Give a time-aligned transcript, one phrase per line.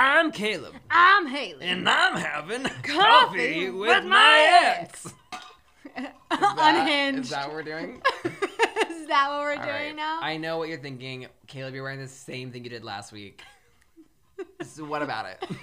[0.00, 1.66] I'm Caleb, I'm Haley.
[1.66, 5.06] and I'm having Coffee coffee with, with my my ex.
[5.06, 5.12] Is
[5.94, 7.18] that- Unhinged.
[7.24, 8.00] Is that what we're doing?
[8.24, 9.96] Is that what we're All doing right.
[9.96, 10.20] now?
[10.22, 11.74] I know what you're thinking, Caleb.
[11.74, 13.42] You're wearing the same thing you did last week.
[14.62, 15.44] so what about it?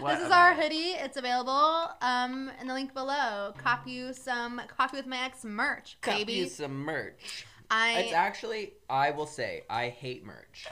[0.00, 0.56] What this is about our it?
[0.62, 0.92] hoodie.
[0.98, 3.52] It's available um, in the link below.
[3.58, 6.32] Cop you some Coffee with My Ex merch, Cop baby.
[6.34, 7.46] you some merch.
[7.70, 10.66] I It's actually, I will say, I hate merch.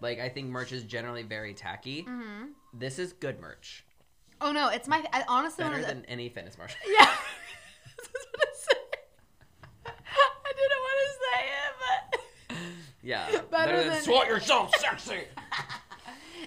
[0.00, 2.04] Like, I think merch is generally very tacky.
[2.04, 2.48] Mhm.
[2.72, 3.84] This is good merch.
[4.40, 5.04] Oh no, it's my.
[5.12, 6.74] I honestly Better of the, than any fitness merch.
[6.86, 7.10] Yeah.
[9.86, 12.56] I didn't want to say it, but
[13.02, 13.40] Yeah.
[13.50, 15.20] Better than- Swat yourself sexy.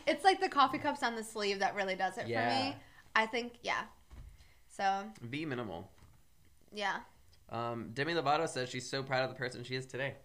[0.06, 2.50] it's like the coffee cups on the sleeve that really does it Yeah.
[2.50, 2.76] for me.
[3.16, 3.84] I think, yeah.
[4.70, 5.90] So, Be minimal.
[6.74, 6.98] yeah.
[7.50, 10.16] Um, Demi Lovato says she's so proud of the person she is today.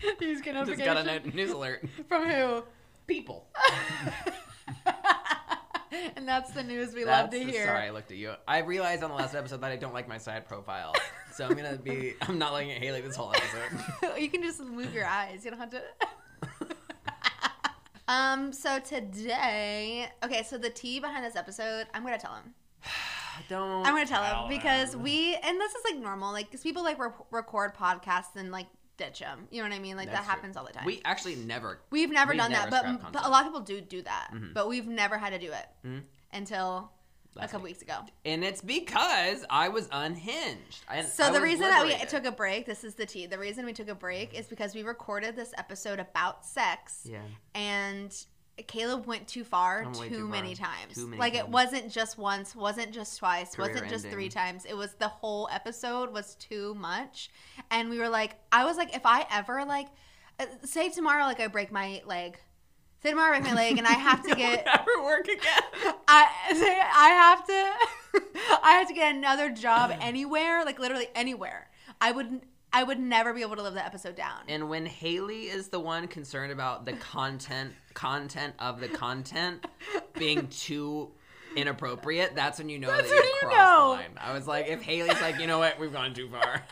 [0.18, 1.84] He's getting Just got a no- news alert.
[2.08, 2.62] From who?
[3.06, 3.46] People.
[6.16, 7.66] and that's the news we love to the- hear.
[7.66, 8.32] Sorry, I looked at you.
[8.48, 10.94] I realized on the last episode that I don't like my side profile,
[11.32, 12.14] so I'm gonna be.
[12.22, 14.18] I'm not looking at Haley this whole episode.
[14.20, 15.44] you can just move your eyes.
[15.44, 15.82] You don't have to.
[18.08, 18.52] um.
[18.52, 20.42] So today, okay.
[20.42, 22.54] So the tea behind this episode, I'm gonna tell him.
[23.48, 23.86] don't.
[23.86, 26.98] I'm gonna tell him because we, and this is like normal, like because people like
[26.98, 29.48] re- record podcasts and like ditch them.
[29.50, 29.96] You know what I mean?
[29.96, 30.34] Like That's that true.
[30.34, 30.84] happens all the time.
[30.84, 31.80] We actually never.
[31.90, 34.30] we've never we've done never that, but, but a lot of people do do that.
[34.32, 34.54] Mhm.
[34.54, 36.02] But we've never had to do it Mhm.
[36.32, 36.90] until
[37.36, 37.70] a couple week.
[37.74, 37.96] weeks ago.
[38.24, 40.84] And it's because I was unhinged.
[40.88, 43.26] I, So I the reason that we took a break, this is the tea.
[43.26, 47.22] The reason we took a break is because we recorded this episode about sex, Yeah.
[47.52, 48.14] and
[48.66, 50.68] Caleb went too far too, too many far.
[50.68, 50.94] times.
[50.94, 54.64] Too many like it wasn't just once, wasn't just twice, Career wasn't just three times.
[54.64, 57.30] It was the whole episode was too much,
[57.70, 59.88] and we were like, I was like, if I ever like,
[60.38, 62.38] uh, say tomorrow, like I break my leg.
[63.02, 65.62] Say tomorrow I break my leg and I have to get never work again.
[66.08, 68.30] I say I have to
[68.62, 71.68] I have to get another job anywhere, like literally anywhere.
[72.00, 72.40] I would
[72.74, 74.40] I would never be able to live the episode down.
[74.48, 79.64] And when Haley is the one concerned about the content content of the content
[80.18, 81.12] being too
[81.56, 83.88] inappropriate, that's when you know That's that when you you crossed know.
[83.90, 84.18] the line.
[84.20, 86.62] I was like, if Haley's like, you know what, we've gone too far.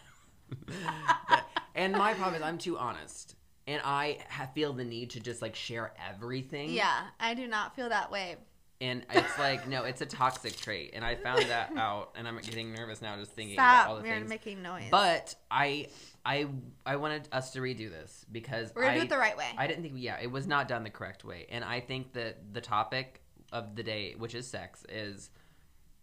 [1.28, 1.44] But-
[1.76, 3.36] and my problem is I'm too honest.
[3.68, 4.18] And I
[4.56, 6.70] feel the need to just like share everything.
[6.70, 8.36] yeah, I do not feel that way.
[8.82, 10.90] And it's like, no, it's a toxic trait.
[10.92, 12.10] And I found that out.
[12.16, 14.02] And I'm getting nervous now just thinking about all Stop.
[14.04, 14.28] the We're things.
[14.28, 14.88] making noise.
[14.90, 15.86] But I,
[16.26, 16.48] I,
[16.84, 19.46] I wanted us to redo this because we're gonna I, do it the right way.
[19.56, 21.46] I didn't think, yeah, it was not done the correct way.
[21.48, 23.20] And I think that the topic
[23.52, 25.30] of the day, which is sex, is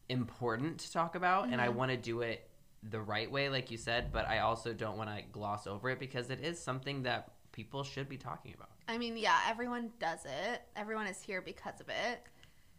[0.07, 1.49] important to talk about.
[1.49, 1.73] And I Mhm.
[1.75, 2.49] want to do it
[2.81, 4.11] the right way, like you said.
[4.13, 7.83] But I also don't want to gloss over it because it is something that people
[7.83, 8.69] should be talking about.
[8.87, 10.61] I mean, yeah, everyone does it.
[10.77, 12.23] Everyone is here because of it.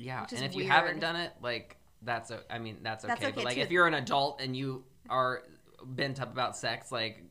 [0.00, 3.12] Yeah, and if you haven't done it, like that's o- I mean that's okay.
[3.12, 3.60] That's okay, but like too.
[3.60, 5.42] if you're an adult and you are
[5.84, 7.22] bent up about sex, like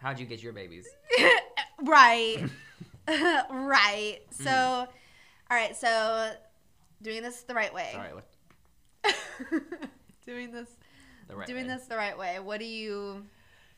[0.00, 0.88] how'd you get your babies?
[1.82, 2.42] right.
[3.08, 4.18] right.
[4.32, 4.88] So, mm.
[4.88, 4.88] all
[5.50, 5.76] right.
[5.76, 6.32] So,
[7.00, 7.90] doing this the right way.
[7.92, 9.12] Sorry,
[10.26, 10.68] doing this
[11.28, 11.74] the right doing way.
[11.74, 12.40] this the right way.
[12.40, 13.24] What do you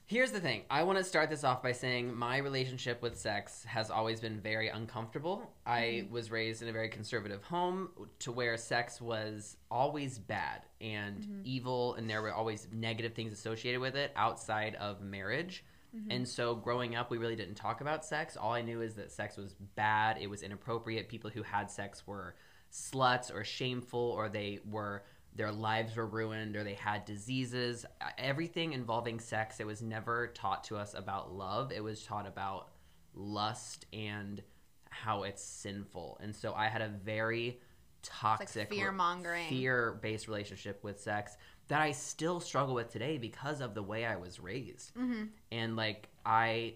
[0.07, 0.63] Here's the thing.
[0.69, 4.41] I want to start this off by saying my relationship with sex has always been
[4.41, 5.51] very uncomfortable.
[5.65, 6.13] I Mm-hmm.
[6.13, 11.41] was raised in a very conservative home to where sex was always bad and Mm-hmm.
[11.45, 15.65] evil, and there were always negative things associated with it outside of marriage.
[15.97, 16.11] Mm-hmm.
[16.11, 18.37] And so growing up, we really didn't talk about sex.
[18.37, 21.09] All I knew is that sex was bad, it was inappropriate.
[21.09, 22.35] People who had sex were
[22.71, 27.87] sluts or shameful, or they were their lives were ruined or they had diseases.
[28.01, 31.73] Uh, Everything involving sex, it was never taught to us about love.
[31.73, 32.71] It was taught about
[33.15, 34.43] lust and
[34.91, 36.19] how it's sinful.
[36.23, 37.61] And so I had a very
[38.03, 39.49] toxic fear-mongering.
[39.49, 41.37] fear-based relationship with sex
[41.69, 44.95] that I still struggle with today because of the way I was raised.
[44.95, 45.25] Mm-hmm.
[45.51, 46.75] And like I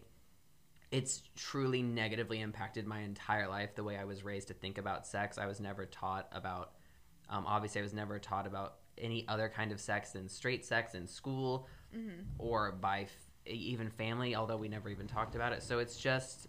[0.93, 5.07] it's truly negatively impacted my entire life the way I was raised to think about
[5.07, 5.37] sex.
[5.37, 6.71] I was never taught about
[7.31, 10.95] um, obviously I was never taught about any other kind of sex than straight sex
[10.95, 12.23] in school Mm-hmm.
[12.39, 13.11] or by f-
[13.47, 15.63] even family, although we never even talked about it.
[15.63, 16.49] So it's just,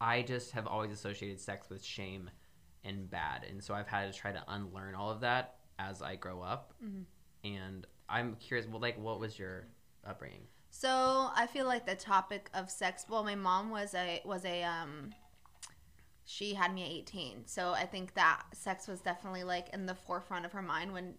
[0.00, 2.28] I just have always associated sex with shame
[2.84, 3.44] and bad.
[3.48, 6.74] And so I've had to try to unlearn all of that as I grow up.
[6.84, 7.04] Mhm.
[7.44, 9.66] And I'm curious, well, like, what was your
[10.04, 10.42] upbringing?
[10.70, 13.06] So I feel like the topic of sex.
[13.08, 15.14] Well, my mom was a was a um.
[16.24, 19.94] She had me at eighteen, so I think that sex was definitely like in the
[19.94, 21.14] forefront of her mind when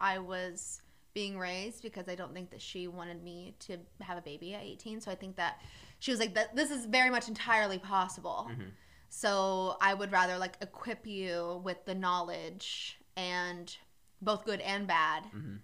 [0.00, 0.82] I was
[1.14, 4.62] being raised because I don't think that she wanted me to have a baby at
[4.62, 5.00] eighteen.
[5.00, 5.60] So I think that
[6.00, 8.72] she was like, "That this is very much entirely possible." Mhm.
[9.08, 13.76] So I would rather like equip you with the knowledge and
[14.22, 15.60] both good and bad Mhm.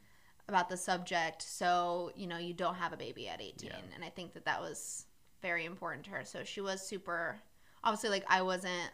[0.48, 3.78] about the subject so you know you don't have a baby at 18 Yeah.
[3.94, 5.06] and i think that that was
[5.40, 7.40] very important to her so she was super
[7.84, 8.90] obviously like i wasn't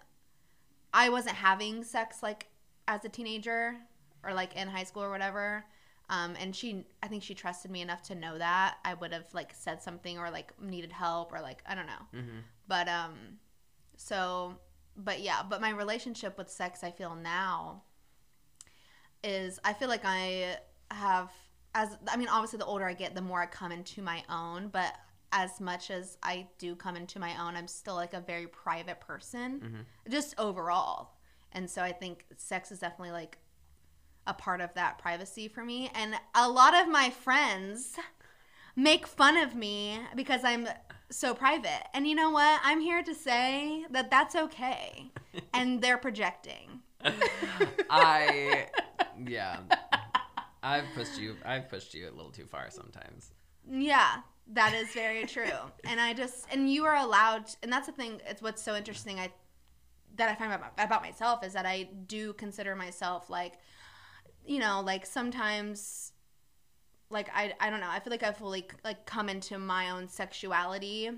[0.93, 2.47] i wasn't having sex like
[2.87, 3.77] as a teenager
[4.23, 5.65] or like in high school or whatever.
[6.11, 9.25] Um, and she i think she trusted me enough to know that i would have
[9.33, 11.93] like said something or like needed help or like i don't know.
[12.13, 13.15] Hmm but um
[13.97, 14.55] so
[14.97, 17.83] but yeah but my relationship with sex i feel now
[19.23, 20.57] is i feel like i
[20.91, 21.31] have
[21.75, 24.69] as i mean obviously the older i get the more i come into my own
[24.69, 24.95] but
[25.37, 29.01] as much as i do come into my own i'm still like a very private
[29.01, 30.11] person Mhm.
[30.13, 31.17] just overall
[31.53, 33.39] and so i think sex is definitely like
[34.27, 37.97] a part of that privacy for me and a lot of my friends
[38.77, 40.69] make fun of me because i'm
[41.11, 45.11] so private and you know what i'm here to say that that's okay
[45.53, 46.81] and they're projecting
[47.91, 48.69] I
[49.27, 49.61] yeah.
[50.63, 51.37] I've pushed you.
[51.45, 53.31] I've pushed you a little too far sometimes.
[53.71, 54.17] Yeah,
[54.53, 55.45] that is very true.
[55.85, 59.19] and I just and you are allowed and that's the thing it's what's so interesting
[59.19, 59.31] I
[60.17, 63.55] that I find about about myself is that I do consider myself like
[64.47, 66.13] you know, like sometimes
[67.11, 70.09] like I I don't know, I feel like I've fully like come into my own
[70.09, 71.11] sexuality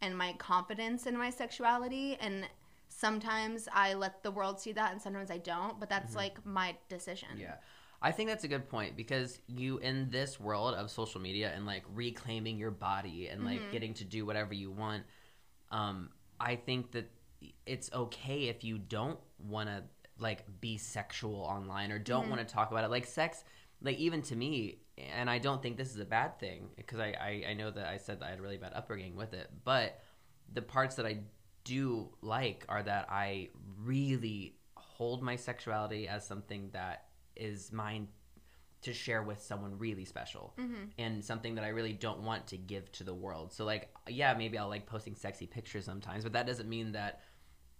[0.00, 2.48] and my confidence in my sexuality and
[2.88, 6.18] sometimes I let the world see that and sometimes I don't, but that's mm-hmm.
[6.18, 7.28] like my decision.
[7.36, 7.56] Yeah.
[8.04, 11.64] I think that's a good point because you in this world of social media and
[11.64, 13.70] like reclaiming your body and like Mhm.
[13.70, 15.04] getting to do whatever you want
[15.70, 17.10] um I think that
[17.66, 19.82] it's okay if you don't want to
[20.18, 22.30] like be sexual online or don't Mhm.
[22.32, 23.42] want to talk about it like sex
[23.80, 27.14] like even to me and I don't think this is a bad thing because I,
[27.28, 29.50] I I know that I said that I had a really bad upbringing with it
[29.64, 30.00] but
[30.52, 31.20] the parts that I
[31.64, 33.48] do like are that I
[33.82, 38.08] really hold my sexuality as something that is mine
[38.82, 40.90] to share with someone really special Mhm.
[40.98, 43.52] and something that I really don't want to give to the world.
[43.52, 47.22] So like yeah, maybe I'll like posting sexy pictures sometimes, but that doesn't mean that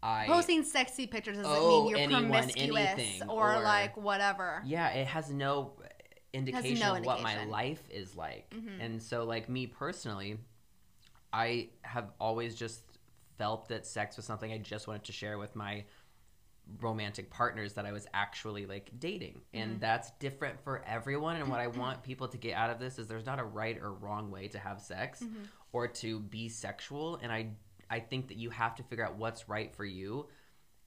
[0.03, 4.63] I Posting sexy pictures doesn't mean you're anyone, promiscuous or, or- like whatever.
[4.65, 5.79] Yeah, it has no
[6.33, 8.51] indication no of what my life is like.
[8.51, 8.81] Mhm.
[8.81, 10.39] And so like me personally,
[11.33, 12.83] I have always just
[13.39, 15.85] felt that sex was something I just wanted to share with my
[16.81, 19.43] romantic partners that I was actually like dating.
[19.53, 19.81] And Mhm.
[19.81, 23.07] that's different for everyone and what I want people to get out of this is
[23.07, 25.49] there's not a right or wrong way to have sex Mhm.
[25.73, 27.51] or to be sexual and I
[27.91, 30.29] I think that you have to figure out what's right for you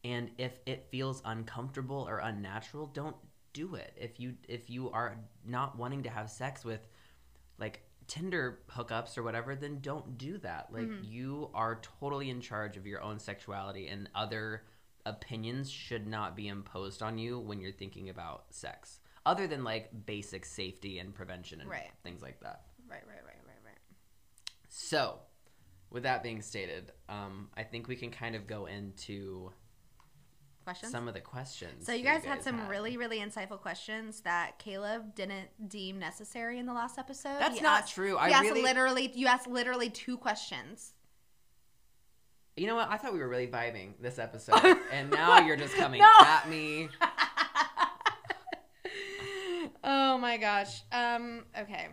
[0.03, 3.15] and if it feels uncomfortable or unnatural don't
[3.53, 6.87] do it if you if you are not wanting to have sex with
[7.59, 11.07] like tinder hookups or whatever then don't do that like Mhm.
[11.07, 14.63] you are totally in charge of your own sexuality and other
[15.09, 19.89] opinions should not be imposed on you when you're thinking about sex other than like
[20.05, 21.91] basic safety and prevention and Right.
[22.03, 23.77] things like that Right, right, right, right, right.
[24.69, 25.19] so,
[25.89, 29.51] with that being stated, um, I think we can kind of go into
[30.63, 30.91] Questions?
[30.91, 31.85] some of the questions.
[31.85, 36.59] so you that guys had some really, really insightful questions that Caleb didn't deem necessary
[36.59, 37.39] in the last episode.
[37.39, 38.09] That's He not asked- true.
[38.09, 40.93] You I asked really, literally you asked literally two questions.
[42.57, 42.89] You know what?
[42.89, 44.59] I thought we were really vibing this episode,
[44.91, 46.11] and now you're just coming No.
[46.21, 46.89] at me.
[49.83, 50.81] oh my gosh.
[50.91, 51.87] Um, okay.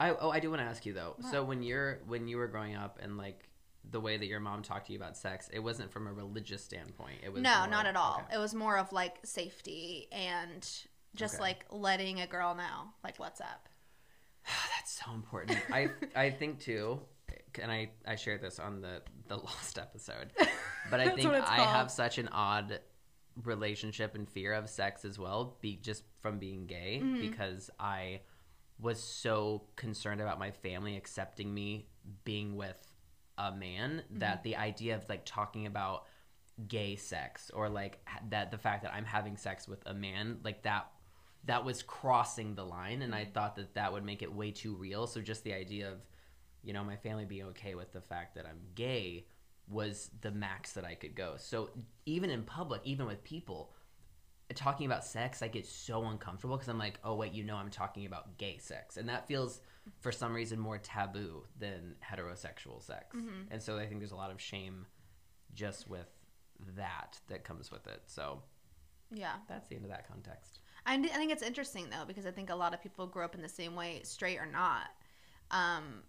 [0.00, 1.14] I oh, I do want to ask you though.
[1.18, 1.30] What?
[1.30, 3.44] So when you're when you were growing up and like
[3.90, 6.62] the way that your mom talked to you about sex, it wasn't from a religious
[6.62, 7.16] standpoint.
[7.24, 8.22] It was No, more- not at all.
[8.26, 8.34] okay.
[8.36, 10.68] It was more of like safety and
[11.14, 11.42] just Okay.
[11.42, 13.68] like letting a girl know like what's up.
[14.76, 15.58] That's so important.
[15.72, 17.00] I I think too,
[17.60, 20.32] and I I shared this on the the lost episode,
[20.90, 21.68] but I think I called.
[21.68, 22.80] have such an odd
[23.44, 27.20] relationship and fear of sex as well, be just from being gay Mhm.
[27.20, 28.20] because I
[28.80, 31.88] was so concerned about my family accepting me
[32.24, 32.76] being with
[33.36, 34.18] a man Mm-hmm.
[34.18, 36.06] that the idea of like talking about
[36.66, 40.62] gay sex or like that the fact that I'm having sex with a man like
[40.62, 40.90] that
[41.44, 43.32] that was crossing the line and I Mm-hmm.
[43.32, 45.98] thought that that would make it way too real so just the idea of
[46.62, 49.26] you know my family being okay with the fact that I'm gay
[49.68, 51.34] was the max that I could go.
[51.36, 51.70] So
[52.06, 53.72] even in public even with people
[54.54, 57.70] talking about sex I get so uncomfortable because I'm like oh wait you know I'm
[57.70, 58.96] talking about gay sex.
[58.96, 59.60] And that feels
[60.00, 63.16] for some reason more taboo than heterosexual sex.
[63.16, 63.46] Mhm.
[63.50, 64.86] and so I think there's a lot of shame
[65.54, 66.08] just with
[66.76, 68.02] that that comes with it.
[68.06, 68.42] So
[69.10, 69.36] Yeah.
[69.48, 70.60] that's the end of that context.
[70.86, 73.34] I, I think it's interesting though because I think a lot of people grow up
[73.34, 74.88] in the same way, straight or not,
[75.50, 76.02] um,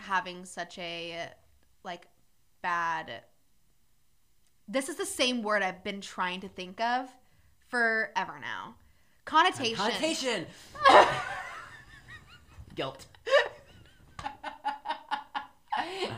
[0.00, 1.28] having such a
[1.84, 2.06] like
[2.62, 3.22] bad
[4.70, 7.08] this is the same word I've been trying to think of
[7.68, 8.74] forever now.
[9.24, 9.76] Connotation.
[9.76, 10.46] Connotation.
[12.74, 13.06] Guilt.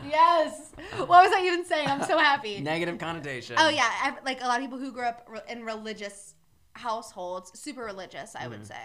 [0.07, 0.71] yes.
[0.97, 1.87] What was I even saying?
[1.87, 2.59] I'm so happy.
[2.63, 3.55] Negative connotation.
[3.59, 6.33] Oh yeah, I, like a lot of people who grew up in religious
[6.73, 8.49] households, super religious, I Mm-hmm.
[8.51, 8.75] would say,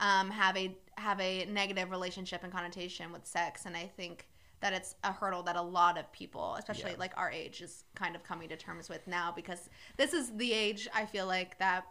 [0.00, 4.28] um, have a have a negative relationship and connotation with sex, and I think
[4.60, 6.96] that it's a hurdle that a lot of people, especially Yeah.
[6.98, 10.52] like our age, is kind of coming to terms with now because this is the
[10.52, 11.84] age I feel like that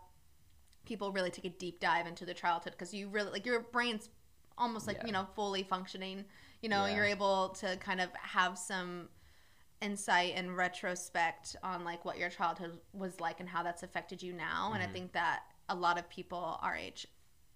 [0.85, 4.09] people really take a deep dive into the childhood because you really like your brain's
[4.57, 5.05] almost like Yeah.
[5.07, 6.25] you know fully functioning
[6.61, 6.95] you know Yeah.
[6.95, 9.09] you're able to kind of have some
[9.81, 14.33] insight and retrospect on like what your childhood was like and how that's affected you
[14.33, 14.93] now and i Mhm.
[14.93, 17.05] think that a lot of people our age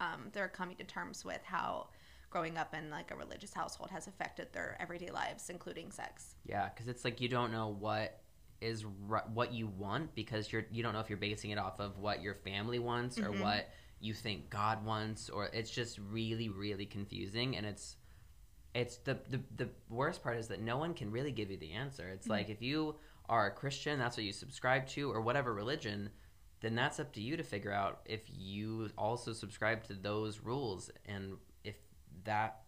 [0.02, 1.88] um, they're coming to terms with how
[2.30, 6.68] growing up in like a religious household has affected their everyday lives including sex Yeah,
[6.70, 8.22] because it's like you don't know what
[8.62, 8.86] is
[9.34, 12.22] what you want because you're you don't know if you're basing it off of what
[12.22, 13.42] your family wants or Mhm.
[13.42, 17.96] what you think God wants or it's just really really confusing and it's
[18.74, 21.74] it's the the, the worst part is that no one can really give you the
[21.74, 22.08] answer.
[22.10, 22.96] It's like if you
[23.28, 26.10] are a Christian, that's what you subscribe to or whatever religion,
[26.62, 30.92] then that's up to you to figure out if you also subscribe to those rules
[31.06, 31.76] and if
[32.24, 32.62] that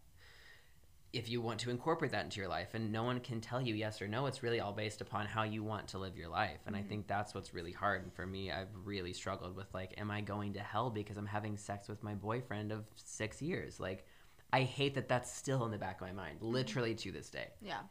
[1.14, 2.74] if you want to incorporate that into your life.
[2.74, 4.26] And no one can tell you yes or no.
[4.26, 6.58] It's really all based upon how you want to live your life.
[6.66, 6.90] And i mm-hmm.
[6.90, 8.02] think that's what's really hard.
[8.02, 11.28] And for me i've really struggled with like am i going to hell because i'm
[11.28, 13.80] having sex with my boyfriend of six years?
[13.80, 14.06] Like
[14.52, 16.52] i hate that that's still in the back of my mind mm-hmm.
[16.52, 17.48] literally to this day.
[17.62, 17.82] Yeah.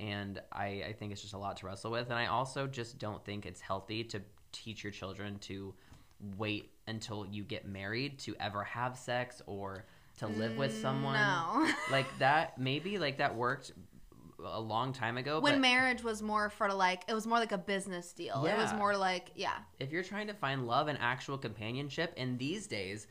[0.00, 2.08] And I, I think it's just a lot to wrestle with.
[2.08, 4.22] And i also just don't think it's healthy to
[4.54, 5.74] teach your children to
[6.38, 9.84] wait until you get married to ever have sex or
[10.18, 11.14] to live with mm, someone?
[11.14, 11.68] no.
[11.90, 13.72] Like that maybe like that worked
[14.44, 17.52] a long time ago when but marriage was more for like it was more like
[17.52, 18.44] a business deal.
[18.44, 19.56] It was more like yeah.
[19.78, 23.06] If you're trying to find love and actual companionship in these days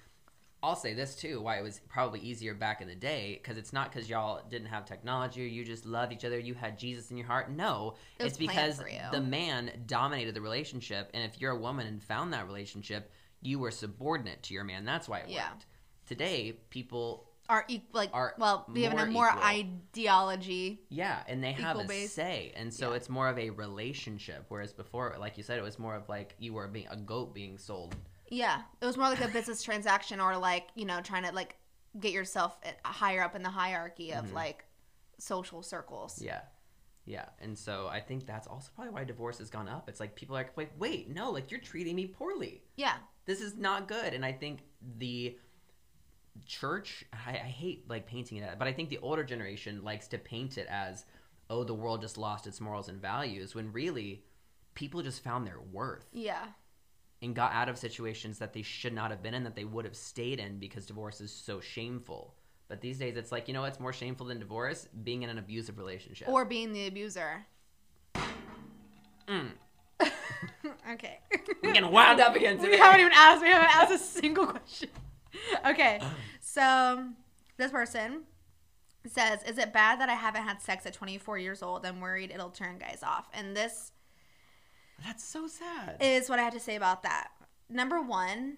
[0.63, 3.73] i'll say this too why it was probably easier back in the day because it's
[3.73, 7.11] not because y'all didn't have technology or you just loved each other you had jesus
[7.11, 9.11] in your heart no It it's because planned for you.
[9.11, 13.59] the man dominated the relationship and if you're a woman and found that relationship you
[13.59, 15.49] were subordinate to your man that's why it Yeah.
[15.51, 15.65] worked
[16.07, 19.43] today people are e- like Are well we have a more equal.
[19.43, 22.13] ideology Yeah, and they have a Equal base.
[22.13, 22.95] say, and so Yeah.
[22.95, 24.45] it's more of a relationship.
[24.47, 27.33] Whereas before, like you said, it was more of like you were being a goat
[27.33, 27.95] being sold.
[28.33, 31.55] Yeah it was more like a business transaction or like you know trying to like
[31.99, 34.33] get yourself uh, higher up in the hierarchy of Mhm.
[34.33, 34.65] like
[35.19, 36.41] social circles Yeah,
[37.05, 39.87] yeah, and so I think that's also probably why divorce has gone up.
[39.89, 42.63] It's like people are like, wait, wait, no, like you're treating me poorly.
[42.75, 44.63] yeah This is not good, and I think
[44.97, 45.37] the
[46.45, 50.17] church, I, I hate like painting it, but I think the older generation likes to
[50.17, 51.05] paint it as,
[51.49, 54.23] oh, the world just lost its morals and values, when really,
[54.73, 56.07] people just found their worth.
[56.11, 56.45] yeah
[57.23, 59.85] and got out of situations that they should not have been in that they would
[59.85, 62.35] have stayed in because divorce is so shameful.
[62.67, 64.87] But these days it's like, you know what's more shameful than divorce?
[65.03, 66.27] Being in an abusive relationship.
[66.27, 67.45] or being the abuser
[69.27, 69.51] Mm.
[70.91, 71.19] okay
[71.63, 74.89] I'm getting wound up again we haven't even asked we haven't asked a single question
[75.65, 76.01] okay
[76.41, 77.05] so
[77.55, 78.23] this person
[79.07, 82.31] says is it bad that i haven't had sex at 24 years old i'm worried
[82.31, 83.92] it'll turn guys off and this
[85.05, 85.97] That's so sad.
[86.01, 87.29] is what I had to say about that.
[87.69, 88.57] Number one,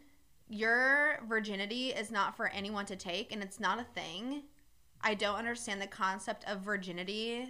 [0.49, 4.43] your virginity is not for anyone to take, and it's not a thing.
[5.01, 7.49] I don't understand the concept of virginity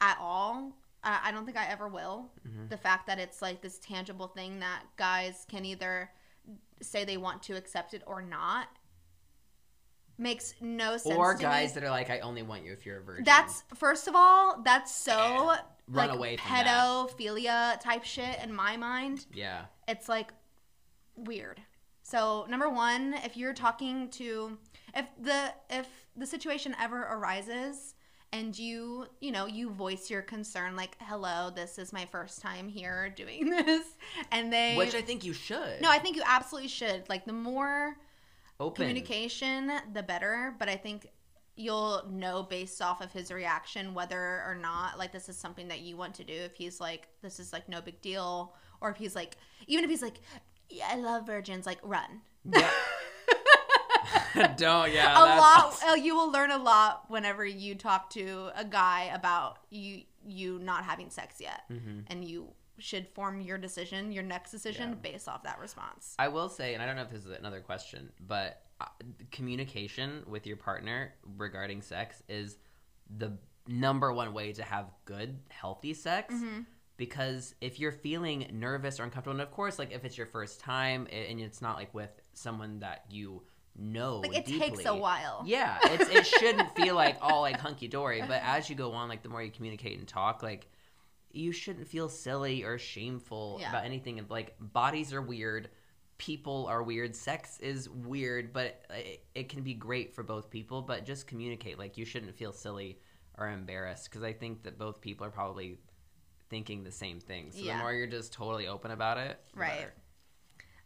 [0.00, 0.72] at all.
[1.02, 2.30] I I don't think I ever will.
[2.48, 2.68] Mhm.
[2.70, 6.10] The fact that it's like this tangible thing that guys can either
[6.82, 8.68] say they want to accept it or not
[10.16, 11.16] makes no sense.
[11.16, 11.80] or guys me.
[11.80, 13.24] that are like, I only want you if you're a virgin.
[13.24, 15.54] That's first of all, that's so
[15.88, 16.66] Run like away from that.
[16.66, 19.66] pedophilia type shit in my mind Yeah.
[19.86, 20.32] it's like
[21.16, 21.60] weird.
[22.02, 24.58] So number one, if you're talking to
[24.94, 25.86] if the if
[26.16, 27.94] the situation ever arises
[28.32, 32.68] and you you know you voice your concern like hello this is my first time
[32.68, 33.86] here doing this
[34.32, 35.80] and they Which I think you should.
[35.80, 37.96] no i think you absolutely should like the more
[38.60, 38.74] Open.
[38.86, 41.08] communication the better but i think
[41.56, 45.80] you'll know based off of his reaction whether or not like this is something that
[45.80, 48.96] you want to do if he's like this is like no big deal or if
[48.96, 49.36] he's like
[49.68, 50.20] even if he's like
[50.68, 52.70] yeah, i love virgins like run Yeah.
[54.56, 55.12] Don't, yeah.
[55.16, 55.88] a lot awesome.
[55.90, 60.58] uh, you will learn a lot whenever you talk to a guy about you you
[60.60, 62.04] not having sex yet Mhm.
[62.08, 65.10] and you should form your decision your next decision Yeah.
[65.12, 67.60] based off that response I will say, and I don't know if this is another
[67.60, 68.60] question, but
[69.30, 72.56] communication with your partner regarding sex is
[73.16, 73.32] the
[73.66, 76.34] number one way to have good, healthy sex.
[76.34, 76.66] Mhm.
[76.96, 80.60] because if you're feeling nervous or uncomfortable, and of course, like if it's your first
[80.60, 83.42] time and it's not like with someone that you
[83.76, 85.42] know, Like it deeply, takes a while.
[85.44, 88.20] Yeah, it's, it shouldn't feel like all like hunky dory.
[88.22, 90.70] But as you go on, like the more you communicate and talk, like
[91.32, 93.70] you shouldn't feel silly or shameful Yeah.
[93.70, 94.24] about anything.
[94.28, 95.70] Like bodies are weird,
[96.18, 100.82] people are weird, sex is weird, but it, it can be great for both people.
[100.82, 101.78] But just communicate.
[101.78, 102.98] Like you shouldn't feel silly
[103.38, 105.78] or embarrassed because I think that both people are probably
[106.50, 107.50] thinking the same thing.
[107.50, 107.74] So Yeah.
[107.76, 109.88] the more you're just totally open about it, Right.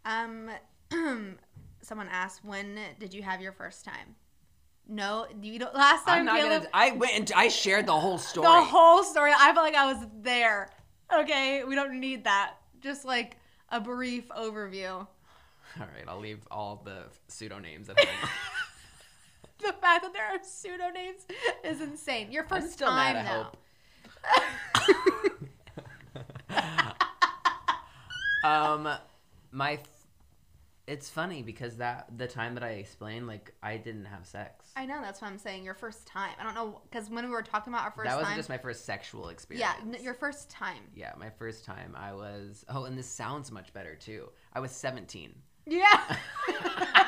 [0.05, 0.49] Um,
[1.83, 4.15] someone asked, when did you have your first time?
[4.87, 5.75] No, you don't.
[5.75, 6.69] Last time, I'm not Caleb, gonna.
[6.73, 8.47] I went and I shared the whole story.
[8.47, 9.33] the whole story.
[9.37, 10.71] I felt like I was there.
[11.13, 12.55] Okay, we don't need that.
[12.81, 13.37] Just like
[13.69, 15.07] a brief overview.
[15.81, 18.29] All right, I'll leave all the pseudo names at home.
[19.61, 21.25] The fact that there are pseudonames
[21.65, 22.31] is insane.
[22.31, 24.95] Your I'm first still time, mad, I though.
[26.55, 26.79] hope.
[28.45, 28.89] um,
[29.51, 29.81] my, f-
[30.87, 34.65] it's funny because that the time that I explained, like I didn't have sex.
[34.77, 35.65] I know that's what I'm saying.
[35.65, 36.31] Your first time.
[36.41, 38.49] I don't know because when we were talking about our first that wasn't time, just
[38.49, 39.69] my first sexual experience.
[39.77, 40.85] yeah, n- your first time.
[40.95, 41.95] yeah, my first time.
[41.99, 42.65] I was.
[42.69, 44.29] Oh, and this sounds much better too.
[44.53, 45.35] I was 17.
[45.69, 46.17] Yeah.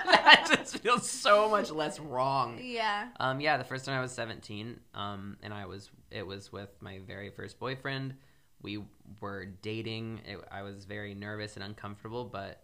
[0.07, 2.59] that just feels so much less wrong.
[2.63, 3.09] yeah.
[3.19, 6.71] Um, yeah, the first time I was 17, um, and I was it was with
[6.81, 8.15] my very first boyfriend.
[8.63, 8.83] We
[9.21, 10.21] were dating.
[10.27, 12.63] It, I was very nervous and uncomfortable, but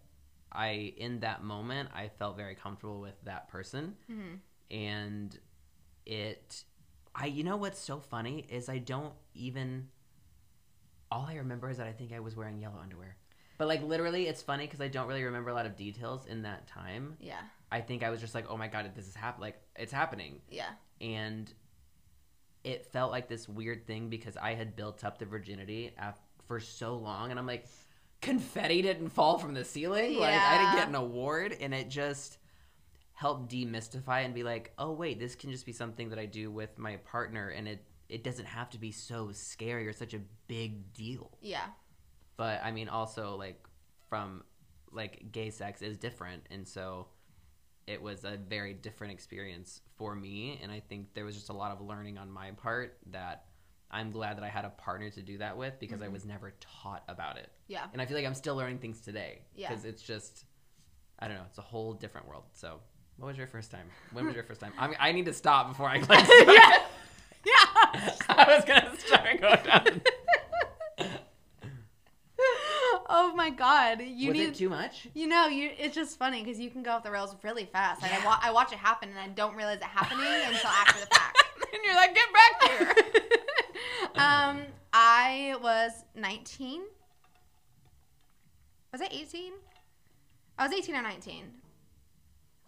[0.53, 4.35] I in that moment I felt very comfortable with that person, hmm
[4.71, 5.38] and
[6.05, 6.65] it.
[7.15, 9.88] I you know what's so funny is I don't even.
[11.11, 13.17] All I remember is that I think I was wearing yellow underwear.
[13.59, 16.43] But like literally, it's funny because I don't really remember a lot of details in
[16.43, 17.17] that time.
[17.21, 17.41] Yeah.
[17.73, 20.41] I think I was just like, "Oh my god, this is hap- like it's happening."
[20.51, 20.71] Yeah.
[21.01, 21.53] and
[22.65, 26.59] it felt like this weird thing because I had built up the virginity af- for
[26.59, 27.67] so long, and I'm like,
[28.21, 32.39] confetti didn't fall from the ceiling, like I didn't get an award, and it just
[33.12, 36.51] helped demystify and be like, oh wait, this can just be something that I do
[36.51, 40.21] with my partner, and it it doesn't have to be so scary or such a
[40.47, 41.38] big deal.
[41.40, 41.66] Yeah.
[42.37, 43.62] But I mean, also like
[44.09, 44.44] from
[44.92, 47.09] like gay sex is different, and so
[47.87, 50.59] it was a very different experience for me.
[50.62, 53.44] And I think there was just a lot of learning on my part that
[53.90, 56.12] I'm glad that I had a partner to do that with because I Mhm.
[56.12, 57.49] was never taught about it.
[57.68, 57.87] Yeah.
[57.92, 59.68] And I feel like I'm still learning things today Yeah.
[59.68, 60.44] because it's just
[61.18, 62.44] I don't know, it's a whole different world.
[62.53, 62.81] So.
[63.18, 63.88] What was your first time?
[64.12, 64.75] When was your first time?
[64.77, 66.29] I mean, I need to stop before I like.
[66.46, 66.83] yeah.
[67.46, 68.14] Yeah.
[68.29, 70.03] I was gonna start going down.
[73.09, 74.03] Oh my god.
[74.03, 75.09] You was need it too much?
[75.14, 78.03] You know, you it's just funny because you can go off the rails really fast.
[78.03, 81.01] Like I, wa- I watch it happen and I don't realize it happening until after
[81.01, 81.45] the fact.
[81.73, 82.95] and you're like, get back here.
[84.16, 86.83] um, I was 19.
[88.92, 89.53] Was I 18?
[90.59, 91.45] I was 18 or 19.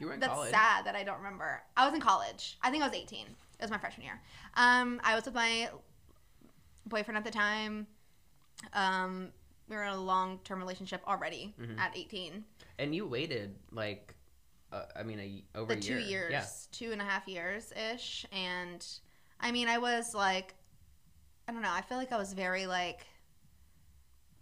[0.01, 0.21] You were in college.
[0.21, 0.51] That's college.
[0.53, 1.63] sad that I don't remember.
[1.77, 2.59] I was in college.
[2.63, 3.21] I think I was 18.
[3.21, 4.21] It was my freshman year.
[4.55, 5.71] Um, I was with my
[6.87, 7.87] boyfriend at the time.
[8.73, 9.29] Um,
[9.69, 11.79] we were in a long term relationship already Mhm.
[11.79, 12.45] at 18.
[12.79, 14.15] And you waited like,
[14.73, 16.29] uh, I mean, a, over the a two year.
[16.31, 16.47] years, Yeah.
[16.73, 18.27] two and a half years ish.
[18.33, 18.85] And
[19.41, 20.55] I mean, I was like,
[21.47, 21.73] I don't know.
[21.73, 23.07] I feel like I was very like,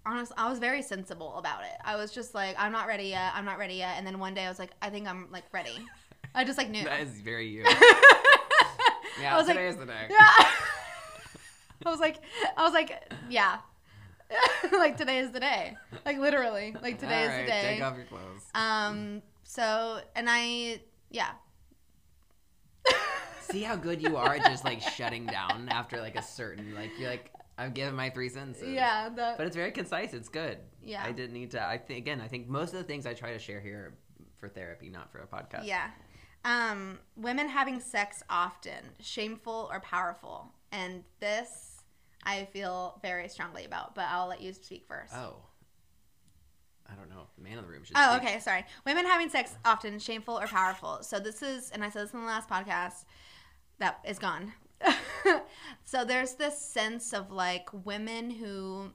[0.04, 0.32] honest.
[0.36, 1.76] I was very sensible about it.
[1.84, 3.32] I was just like, I'm not ready yet.
[3.34, 3.96] I'm not ready yet.
[3.98, 5.78] And then one day I was like, I think I'm like ready.
[6.34, 6.84] I just like knew.
[6.84, 7.64] That is very you.
[7.66, 10.06] I Yeah, was like, today is the day.
[10.10, 10.50] yeah.
[11.86, 12.16] I was like,
[12.56, 12.90] I was like,
[13.28, 13.58] yeah.
[14.72, 15.76] like today is the day.
[16.04, 17.62] Like literally, like today is All the day.
[17.62, 18.42] Take off your clothes.
[18.54, 19.22] Um.
[19.44, 21.30] So, and I, yeah.
[23.40, 26.90] See how good you are at just like shutting down after like a certain like
[26.98, 28.68] you're like I've given my three sentences.
[28.68, 29.08] Yeah.
[29.08, 30.12] The, But it's very concise.
[30.12, 30.58] It's good.
[30.84, 31.02] yeah.
[31.04, 31.66] I didn't need to.
[31.66, 32.20] I think again.
[32.20, 33.94] I think most of the things I try to share here are
[34.36, 35.64] for therapy, not for a podcast.
[35.64, 35.90] Yeah.
[36.44, 40.52] Um, women having sex often, shameful or powerful.
[40.70, 41.65] And this
[42.26, 45.14] I feel very strongly about, but I'll let you speak first.
[45.14, 45.36] Oh.
[46.88, 47.28] I don't know.
[47.40, 47.96] Man in the room should.
[47.96, 48.28] Oh, speak.
[48.28, 48.64] okay, sorry.
[48.84, 50.98] Women having sex often, shameful or powerful.
[51.02, 53.04] So this is, and I said this in the last podcast,
[53.78, 54.52] that is gone.
[55.84, 58.90] so there's this sense of like women who,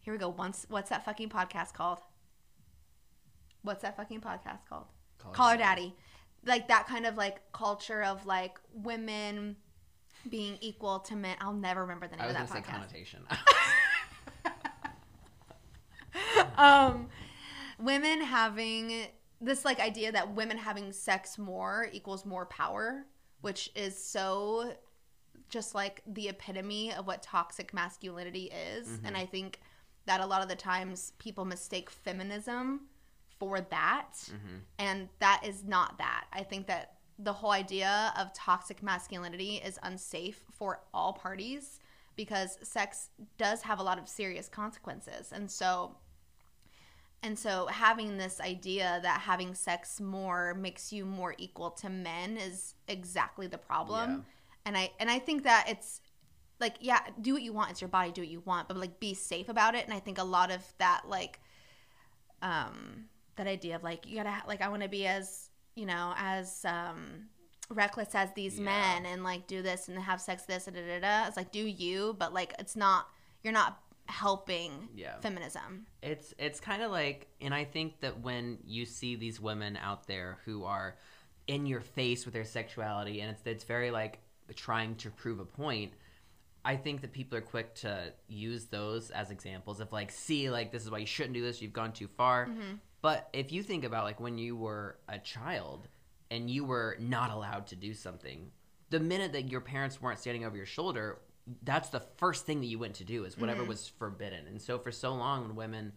[0.00, 0.28] here we go.
[0.28, 1.98] Once, what's that fucking podcast called?
[3.62, 4.86] What's that fucking podcast called?
[5.18, 5.94] Call, Call her daddy.
[6.44, 9.56] Like that kind of like culture of like women
[10.28, 11.36] being equal to men.
[11.40, 12.74] I'll never remember the name I was of that say podcast.
[12.74, 13.20] connotation.
[16.56, 17.08] um,
[17.78, 19.06] women having
[19.40, 23.04] this like idea that women having sex more equals more power,
[23.40, 24.74] which is so
[25.48, 28.88] just like the epitome of what toxic masculinity is.
[28.88, 29.06] Mm-hmm.
[29.06, 29.60] And I think
[30.06, 32.82] that a lot of the times people mistake feminism
[33.38, 34.14] for that.
[34.26, 34.56] Mm-hmm.
[34.78, 36.26] And that is not that.
[36.32, 41.80] I think that the whole idea of toxic masculinity is unsafe for all parties
[42.16, 45.32] because sex does have a lot of serious consequences.
[45.32, 45.96] And so
[47.22, 52.36] and so having this idea that having sex more makes you more equal to men
[52.36, 54.10] is exactly the problem.
[54.10, 54.18] Yeah.
[54.66, 56.00] And I and I think that it's
[56.60, 57.72] like yeah, do what you want.
[57.72, 59.84] It's your body, do what you want, but like be safe about it.
[59.84, 61.40] And I think a lot of that like
[62.42, 65.47] um that idea of like you gotta like I want to be as
[65.78, 67.28] you know as um
[67.70, 68.64] reckless as these Yeah.
[68.64, 71.26] men and like do this and have sex this and da, da, da.
[71.28, 73.06] It's like do you, but like it's not
[73.42, 75.18] you're not helping Yeah.
[75.20, 75.86] feminism.
[76.02, 80.06] It's it's kind of like, and I think that when you see these women out
[80.06, 80.96] there who are
[81.46, 84.20] in your face with their sexuality, and it's it's very like
[84.56, 85.92] trying to prove a point.
[86.64, 90.72] I think that people are quick to use those as examples of like, see, like
[90.72, 91.60] this is why you shouldn't do this.
[91.62, 92.48] You've gone too far.
[93.00, 95.88] But if you think about like when you were a child
[96.30, 98.50] and you were not allowed to do something,
[98.90, 101.18] the minute that your parents weren't standing over your shoulder,
[101.62, 103.70] that's the first thing that you went to do is whatever mm-hmm.
[103.70, 104.46] was forbidden.
[104.46, 105.92] And so for so long when women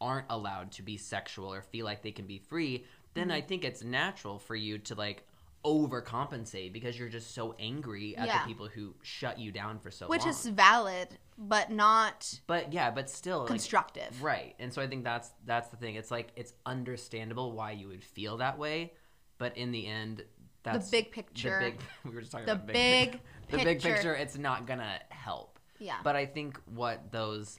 [0.00, 2.84] aren't allowed to be sexual or feel like they can be free,
[3.14, 3.48] then I mm-hmm.
[3.48, 5.26] think it's natural for you to like
[5.64, 8.42] overcompensate because you're just so angry at Yeah.
[8.42, 10.10] the people who shut you down for so long.
[10.10, 10.30] Which long.
[10.30, 14.22] is valid, but not but yeah, but still like, constructive.
[14.22, 14.54] Right.
[14.58, 15.96] And so I think that's that's the thing.
[15.96, 18.94] It's like it's understandable why you would feel that way,
[19.38, 20.24] but in the end
[20.62, 21.58] that's the big picture.
[21.58, 23.20] The big we were just talking The about big picture.
[23.50, 23.94] the big picture.
[23.94, 25.58] picture it's not going to help.
[25.78, 25.96] Yeah.
[26.04, 27.58] But I think what those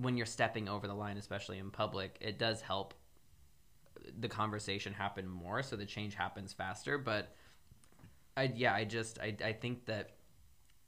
[0.00, 2.94] when you're stepping over the line especially in public, it does help
[4.18, 7.34] the conversation happen more so the change happens faster, but
[8.36, 10.10] I yeah, I just I I think that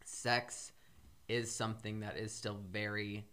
[0.05, 0.73] sex
[1.29, 3.27] is something that is still very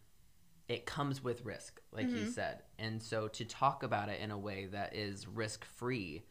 [0.68, 2.30] it comes with risk like you mm-hmm.
[2.30, 6.24] said and so to talk about it in a way that is risk free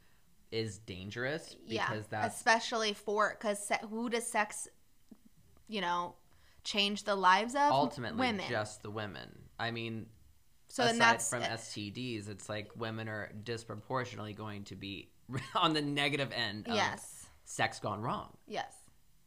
[0.52, 1.88] is dangerous yeah.
[1.88, 4.68] because that's especially for because se- who does sex,
[5.66, 6.14] you know,
[6.62, 8.44] change the lives of ultimately women.
[8.48, 10.06] just the women i mean
[10.72, 15.10] so aside that's from stds it's like women are disproportionately going to be
[15.54, 18.72] on the negative end of yes, sex gone wrong yes.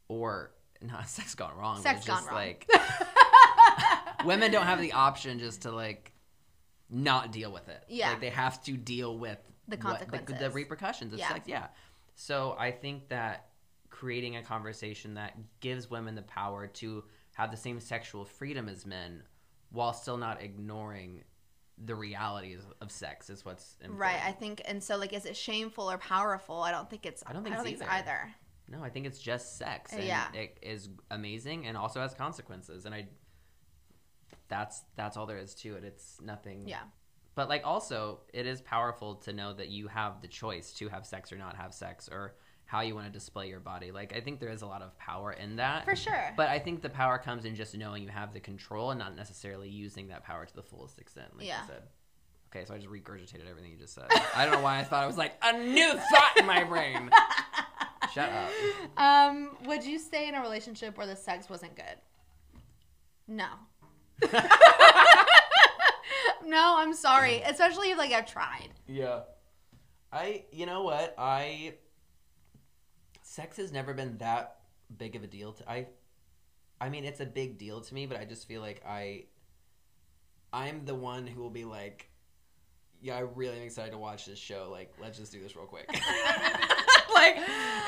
[0.08, 0.50] or
[0.82, 2.44] not sex gone wrong Sex but just gone wrong.
[2.44, 2.68] like
[4.24, 6.12] women don't have the option just to like
[6.90, 7.82] not deal with it.
[7.88, 8.10] Yeah.
[8.10, 10.54] Like they have to deal with The what- the, consequences.
[10.54, 11.12] repercussions.
[11.12, 11.32] It's Yeah.
[11.32, 11.66] like yeah.
[12.14, 13.48] So I think that
[13.90, 17.04] creating a conversation that gives women the power to
[17.34, 19.22] have the same sexual freedom as men
[19.70, 21.24] while still not ignoring
[21.84, 24.00] the realities of sex is what's important.
[24.00, 24.20] Right.
[24.24, 26.62] I think, and so like, is it shameful or powerful?
[26.62, 27.22] I don't think it's.
[27.26, 27.90] I don't think it's it's either.
[27.90, 28.34] either.
[28.68, 29.92] No, I think it's just sex.
[29.92, 30.26] And yeah.
[30.32, 32.84] it is amazing and also has consequences.
[32.84, 33.06] And I
[34.48, 35.84] that's that's all there is to it.
[35.84, 36.82] It's nothing Yeah.
[37.34, 41.06] But like also it is powerful to know that you have the choice to have
[41.06, 42.34] sex or not have sex or
[42.66, 43.92] how you want to display your body.
[43.92, 45.84] Like I think there is a lot of power in that.
[45.84, 46.32] For sure.
[46.36, 49.14] But I think the power comes in just knowing you have the control and not
[49.16, 51.62] necessarily using that power to the fullest extent, like Yeah.
[51.62, 51.82] you said.
[52.54, 54.06] Okay, so I just regurgitated everything you just said.
[54.34, 57.10] I don't know why I thought it was like a new thought in my brain.
[58.12, 58.50] Shut up.
[58.98, 61.96] Um, would you stay in a relationship where the sex wasn't good?
[63.28, 63.46] No.
[66.44, 67.42] no, I'm sorry.
[67.42, 68.68] Especially if like I've tried.
[68.86, 69.20] Yeah.
[70.12, 71.14] I you know what?
[71.18, 71.74] I
[73.36, 74.56] sex has never been that
[74.96, 75.88] big of a deal to I
[76.80, 79.24] I mean it's a big deal to me, but I just feel like I
[80.54, 82.08] I'm the one who will be like
[83.02, 84.68] yeah, I really am excited to watch this show.
[84.72, 85.86] Like, let's just do this real quick.
[87.14, 87.36] like,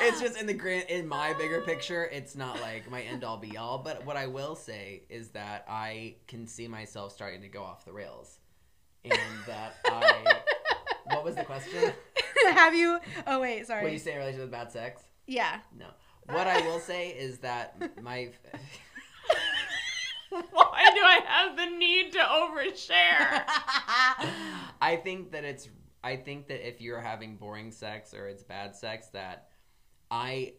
[0.01, 3.35] it's just in the grand, in my bigger picture, it's not like my end all
[3.35, 3.79] be all.
[3.79, 7.85] But what I will say is that I can see myself starting to go off
[7.85, 8.37] the rails,
[9.03, 10.41] and that I.
[11.05, 11.91] What was the question?
[12.45, 12.99] Have you?
[13.25, 13.83] Oh wait, sorry.
[13.83, 15.01] What you say in relation to bad sex?
[15.29, 15.59] Yeah.
[15.77, 15.85] No.
[16.25, 18.29] What I will say is that my.
[20.29, 23.43] Why do I have the need to overshare?
[24.81, 25.69] I think that it's.
[26.03, 29.49] I think that if you're having boring sex or it's bad sex, that
[30.09, 30.53] I,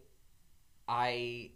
[0.86, 1.52] I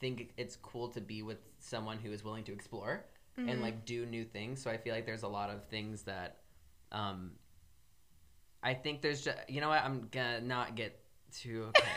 [0.00, 3.06] think it's cool to be with someone who is willing to explore
[3.38, 4.60] and like do new things.
[4.62, 6.40] So I feel like there's a lot of things that,
[6.92, 7.30] um,
[8.62, 11.00] I think there's just you know what I'm gonna not get
[11.32, 11.88] too okay.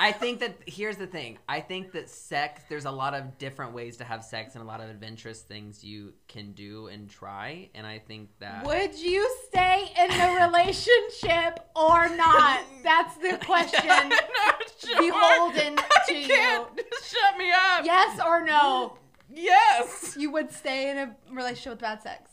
[0.00, 1.36] I think that here's the thing.
[1.46, 4.66] I think that sex, there's a lot of different ways to have sex and a
[4.66, 7.68] lot of adventurous things you can do and try.
[7.74, 8.64] And I think that.
[8.64, 12.62] Would you stay in the relationship or not?
[12.82, 14.08] That's the question.
[14.08, 15.76] no, beholden
[16.08, 16.66] to you.
[17.04, 17.84] shut me up.
[17.84, 18.96] Yes or no?
[19.28, 20.16] Yes.
[20.18, 22.30] You would stay in a relationship with bad sex.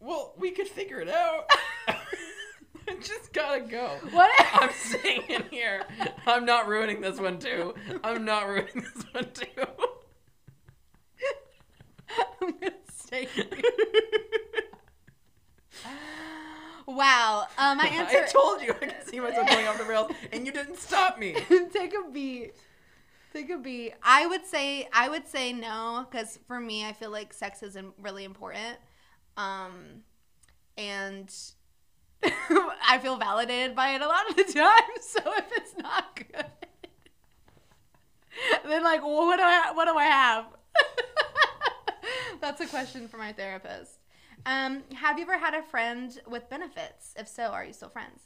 [0.00, 1.48] Well, we could figure it out.
[2.88, 3.98] I just gotta go.
[4.10, 4.30] What?
[4.54, 5.84] I'm staying in here.
[6.26, 7.74] I'm not ruining this one too.
[8.02, 9.46] I'm not ruining this one too.
[12.42, 13.26] I'm gonna stay.
[13.26, 13.44] here.
[16.86, 17.46] Wow.
[17.58, 18.18] Um, my answer.
[18.18, 21.18] I told you I could see myself going off the rails, and you didn't stop
[21.18, 21.34] me.
[21.72, 22.54] Take a beat.
[23.32, 23.94] Take a beat.
[24.02, 27.76] I would say I would say no because for me, I feel like sex is
[28.00, 28.78] really important,
[29.36, 30.02] um,
[30.78, 31.32] and
[32.88, 34.82] I feel validated by it a lot of the time.
[35.00, 36.46] So if it's not good,
[38.64, 40.46] then like, well, what do I what do I have?
[42.40, 43.98] That's a question for my therapist.
[44.44, 47.14] Um, have you ever had a friend with benefits?
[47.16, 48.22] If so, are you still friends?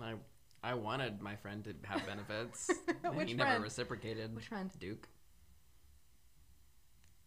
[0.00, 0.14] I
[0.62, 2.70] I wanted my friend to have benefits.
[3.14, 3.62] Which he never friend?
[3.62, 4.34] reciprocated.
[4.34, 4.70] Which friend?
[4.78, 5.08] Duke.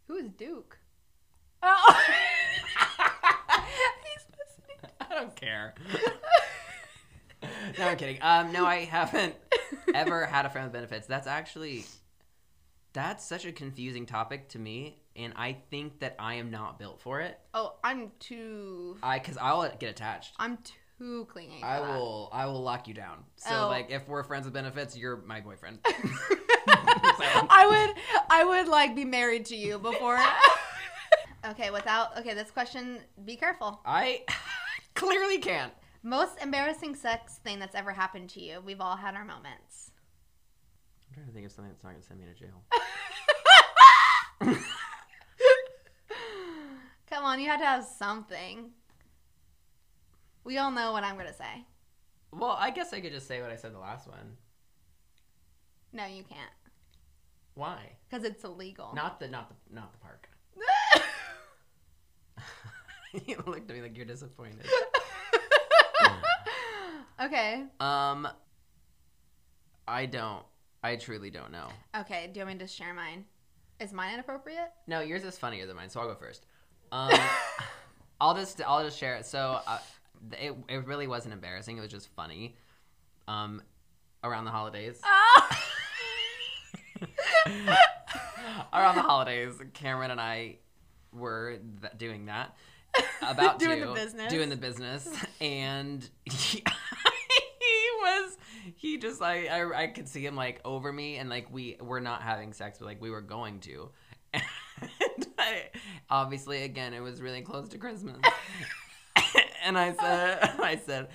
[0.07, 0.79] Who is Duke?
[1.61, 2.01] Oh.
[5.09, 5.73] I don't care.
[7.77, 8.17] no, I'm kidding.
[8.21, 9.35] Um, no, I haven't
[9.93, 11.07] ever had a friend with benefits.
[11.07, 11.85] That's actually
[12.93, 17.01] that's such a confusing topic to me, and I think that I am not built
[17.01, 17.39] for it.
[17.53, 18.97] Oh, I'm too.
[19.01, 20.33] I because I'll get attached.
[20.37, 20.57] I'm
[20.97, 21.59] too clingy.
[21.61, 21.87] For I that.
[21.89, 23.23] will I will lock you down.
[23.37, 23.67] So Oh.
[23.69, 25.79] like if we're friends with benefits, you're my boyfriend.
[26.67, 28.03] I would.
[28.29, 30.19] I would like be married to you before.
[31.47, 31.69] okay.
[31.71, 32.17] Without.
[32.19, 32.33] Okay.
[32.33, 32.99] This question.
[33.25, 33.79] Be careful.
[33.85, 34.23] I
[34.99, 35.71] clearly can't.
[36.03, 38.61] Most embarrassing sex thing that's ever happened to you.
[38.65, 39.91] We've all had our moments.
[41.09, 42.63] I'm trying to think of something that's not gonna send me to jail.
[47.09, 48.71] Come on, you had to have something.
[50.43, 51.65] We all know what I'm gonna say.
[52.31, 54.37] Well, I guess I could just say what I said the last one.
[55.91, 56.51] No, you can't,
[57.55, 57.79] Why?
[58.09, 58.91] because it's illegal.
[58.93, 60.29] Not the not the not the park.
[63.25, 64.67] you looked at me like you're disappointed.
[67.21, 67.63] okay.
[67.79, 68.27] Um,
[69.87, 70.43] I don't.
[70.83, 71.67] I truly don't know.
[71.97, 72.29] Okay.
[72.31, 73.25] Do you want me to share mine?
[73.79, 74.71] Is mine inappropriate?
[74.87, 76.45] No, yours is funnier than mine, so I'll go first.
[76.91, 77.11] Um,
[78.21, 79.25] I'll just I'll just share it.
[79.25, 79.79] So uh,
[80.33, 81.77] it it really wasn't embarrassing.
[81.77, 82.55] It was just funny.
[83.27, 83.61] Um,
[84.23, 84.99] around the holidays.
[85.03, 85.49] Oh.
[88.73, 90.57] around the holidays, Cameron and I
[91.13, 92.55] were th- doing that.
[93.21, 94.31] About Doing to, the business.
[94.31, 95.07] doing the business,
[95.41, 98.37] and he, he was
[98.75, 102.01] he just like I, I could see him like over me, and like we were
[102.01, 103.89] not having sex, but like we were going to.
[104.33, 105.69] And I,
[106.09, 108.17] obviously, again, it was really close to Christmas,
[109.63, 111.09] and I said, I said,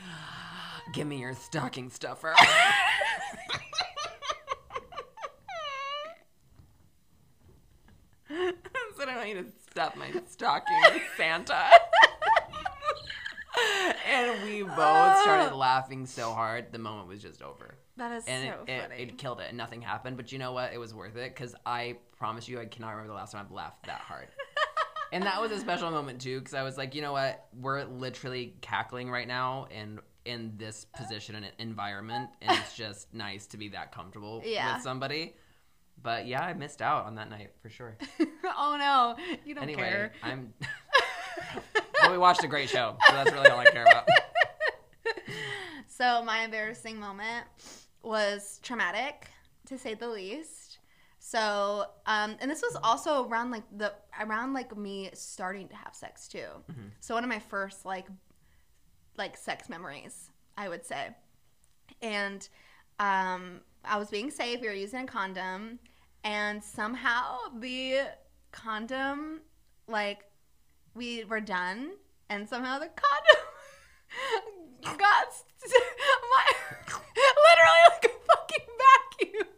[0.93, 2.35] "Give me your stocking stuffer."
[8.97, 11.57] said I want you to stuff my stocking with Santa.
[14.09, 15.57] and we both started ah.
[15.57, 17.75] laughing so hard, the moment was just over.
[17.97, 19.03] that is And so it, it, funny.
[19.03, 20.17] it killed it, and nothing happened.
[20.17, 20.73] But you know what?
[20.73, 23.51] It was worth it because I promise you, I cannot remember the last time I've
[23.51, 24.29] laughed that hard.
[25.13, 27.49] and that was a special moment too, because I was like, you know what?
[27.61, 33.47] We're literally cackling right now, and in this position and environment, and it's just nice
[33.49, 34.75] to be that comfortable Yeah.
[34.77, 35.35] with somebody.
[36.03, 37.97] But yeah, I missed out on that night for sure.
[38.45, 40.13] oh no, you don't Anyway, care.
[40.23, 40.53] I'm.
[42.03, 44.07] well, we watched a great show, so that's really all I care about.
[45.87, 47.47] So my embarrassing moment
[48.03, 49.29] was traumatic,
[49.67, 50.79] to say the least.
[51.21, 55.95] So, um, and this was also around like the around like me starting to have
[55.95, 56.49] sex too.
[56.71, 56.91] Mhm.
[57.01, 58.07] So one of my first like
[59.17, 61.11] like sex memories, I would say.
[62.03, 62.47] And
[62.99, 64.61] um, I was being safe.
[64.61, 65.79] We were using a condom,
[66.23, 68.01] and somehow the
[68.53, 69.40] condom,
[69.88, 70.25] like,
[70.94, 71.90] we were done,
[72.31, 73.44] and somehow the condom
[74.99, 75.73] got st-
[76.31, 76.53] my
[77.16, 79.49] literally like a fucking vacuum.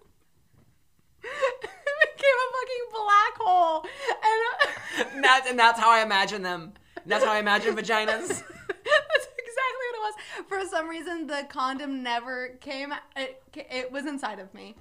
[1.22, 3.84] it became a fucking black hole,
[4.22, 6.72] and And that's, and that's how I imagine them.
[7.04, 8.28] That's how I imagine vaginas.
[8.28, 10.14] That's exactly what it was.
[10.48, 12.92] For some reason, the condom never came.
[13.16, 14.74] It, it was inside of me.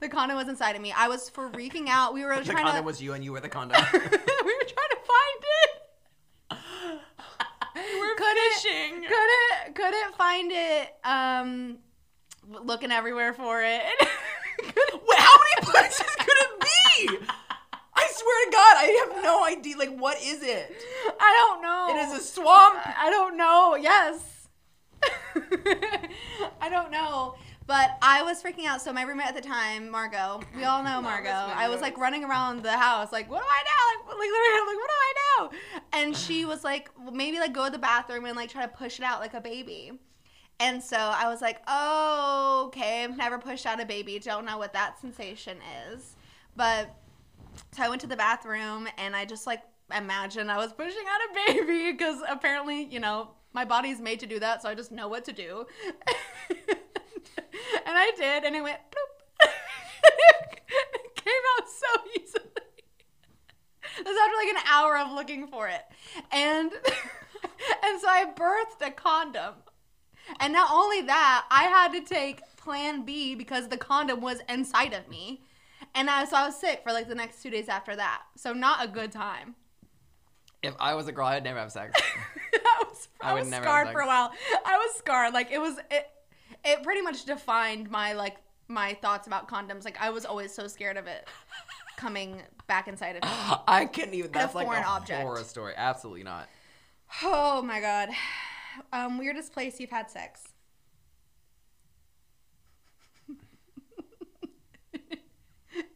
[0.00, 0.92] The condom was inside of me.
[0.96, 2.14] I was freaking out.
[2.14, 2.82] We were The trying The condom to.
[2.86, 3.82] was you, and you were the condom.
[3.92, 5.70] we were trying to find it.
[7.74, 9.02] We're Couldn't- fishing.
[9.02, 10.94] Couldn't couldn't find it.
[11.04, 11.78] Um,
[12.64, 13.82] looking everywhere for it.
[14.62, 17.18] Wait, how many places could it be?
[17.94, 19.76] I swear to God, I have no idea.
[19.78, 20.74] Like, what is it?
[21.20, 21.96] I don't know.
[21.96, 22.78] It is a swamp.
[22.84, 23.76] I don't know.
[23.80, 24.20] Yes.
[26.60, 27.34] I don't know.
[27.66, 28.82] But I was freaking out.
[28.82, 31.30] So my roommate at the time, Margot, we all know Margot.
[31.30, 34.08] I was like running around the house, like, what do I know?
[34.08, 35.50] Like, like literally, like, what do I know?
[35.92, 38.72] And she was like, well, maybe like go to the bathroom and like try to
[38.72, 39.92] push it out like a baby.
[40.58, 43.04] And so I was like, oh, okay.
[43.04, 44.18] I've never pushed out a baby.
[44.18, 45.58] Don't know what that sensation
[45.92, 46.16] is.
[46.56, 46.94] But
[47.72, 49.62] so I went to the bathroom and I just like
[49.94, 54.26] imagined I was pushing out a baby because apparently, you know, my body's made to
[54.26, 54.62] do that.
[54.62, 55.66] So I just know what to do.
[56.68, 56.76] and
[57.86, 58.44] I did.
[58.44, 59.48] And it went bloop.
[60.04, 62.42] it came out so easily.
[63.98, 65.82] This after like an hour of looking for it.
[66.30, 66.72] And
[67.82, 69.54] and so I birthed a condom.
[70.40, 74.92] And not only that, I had to take plan B because the condom was inside
[74.92, 75.42] of me.
[75.94, 78.22] And I, so I was sick for like the next two days after that.
[78.36, 79.56] So not a good time.
[80.62, 82.00] If I was a girl, I'd never have sex.
[82.54, 84.30] I was, I I was scarred for a while.
[84.64, 85.34] I was scarred.
[85.34, 86.08] Like it was it
[86.64, 88.36] it pretty much defined my like
[88.68, 89.84] my thoughts about condoms.
[89.84, 91.26] Like I was always so scared of it
[91.96, 93.28] coming back inside of me.
[93.68, 94.30] I couldn't even.
[94.32, 95.22] That's like foreign a object.
[95.22, 95.74] horror story.
[95.76, 96.48] Absolutely not.
[97.22, 98.10] Oh my god.
[98.92, 100.48] Um, weirdest place you've had sex.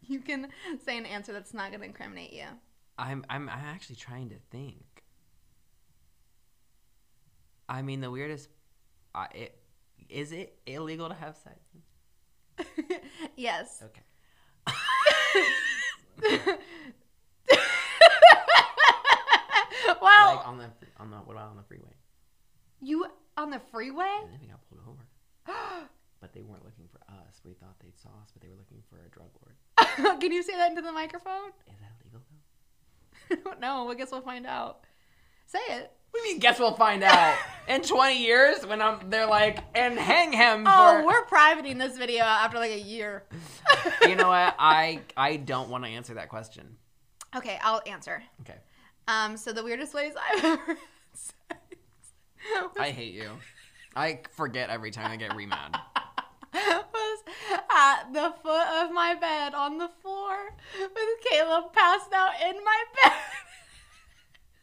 [0.07, 0.49] you can
[0.85, 2.45] say an answer that's not going to incriminate you.
[2.99, 4.85] I'm I'm I'm actually trying to think.
[7.69, 8.49] I mean, the weirdest.
[9.15, 9.59] I it,
[10.09, 11.61] is it illegal to have sex?
[13.37, 13.83] yes.
[13.85, 14.03] Okay.
[20.01, 21.93] well, Like on the on the what about on the freeway?
[22.81, 23.07] you
[23.37, 24.21] on the freeway?
[24.23, 25.03] And then we got pulled over,
[26.21, 27.41] but they weren't looking for us.
[27.45, 29.57] We thought they'd saw us, but they were looking for a drug lord.
[30.21, 31.51] can you say that into the microphone?
[31.69, 31.96] Is that?
[33.31, 33.91] I don't know.
[33.91, 34.81] I guess we'll find out.
[35.47, 35.93] Say it.
[36.11, 36.41] What do you mean?
[36.41, 37.37] Guess we'll find out
[37.69, 39.11] in 20 years when I'm.
[39.11, 40.71] They're like, and hang him for.
[40.73, 43.25] Oh, we're privating this video after like a year.
[44.03, 44.55] you know what?
[44.59, 46.77] I I don't want to answer that question.
[47.35, 48.23] Okay, I'll answer.
[48.43, 48.59] Okay.
[49.09, 50.77] Um, so the weirdest ways I've ever
[52.79, 53.31] I hate you.
[53.95, 55.79] I forget every time I get re mad.
[56.93, 57.19] was
[57.71, 60.37] at the foot of my bed on the floor
[60.81, 63.13] with Caleb passed out in my bed.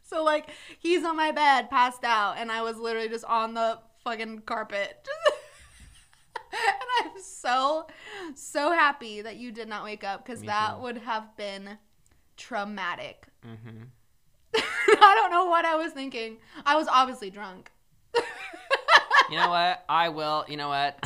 [0.04, 3.80] so like he's on my bed, passed out, and I was literally just on the
[4.04, 5.08] fucking carpet.
[6.52, 7.88] and I'm so
[8.36, 10.82] so happy that you did not wake up because that too.
[10.84, 11.78] would have been
[12.38, 13.28] traumatic.
[13.44, 13.84] hmm
[14.56, 16.38] I don't know what I was thinking.
[16.66, 17.72] I was obviously drunk.
[19.30, 19.84] You know what?
[19.90, 20.46] I will.
[20.48, 21.04] You know what?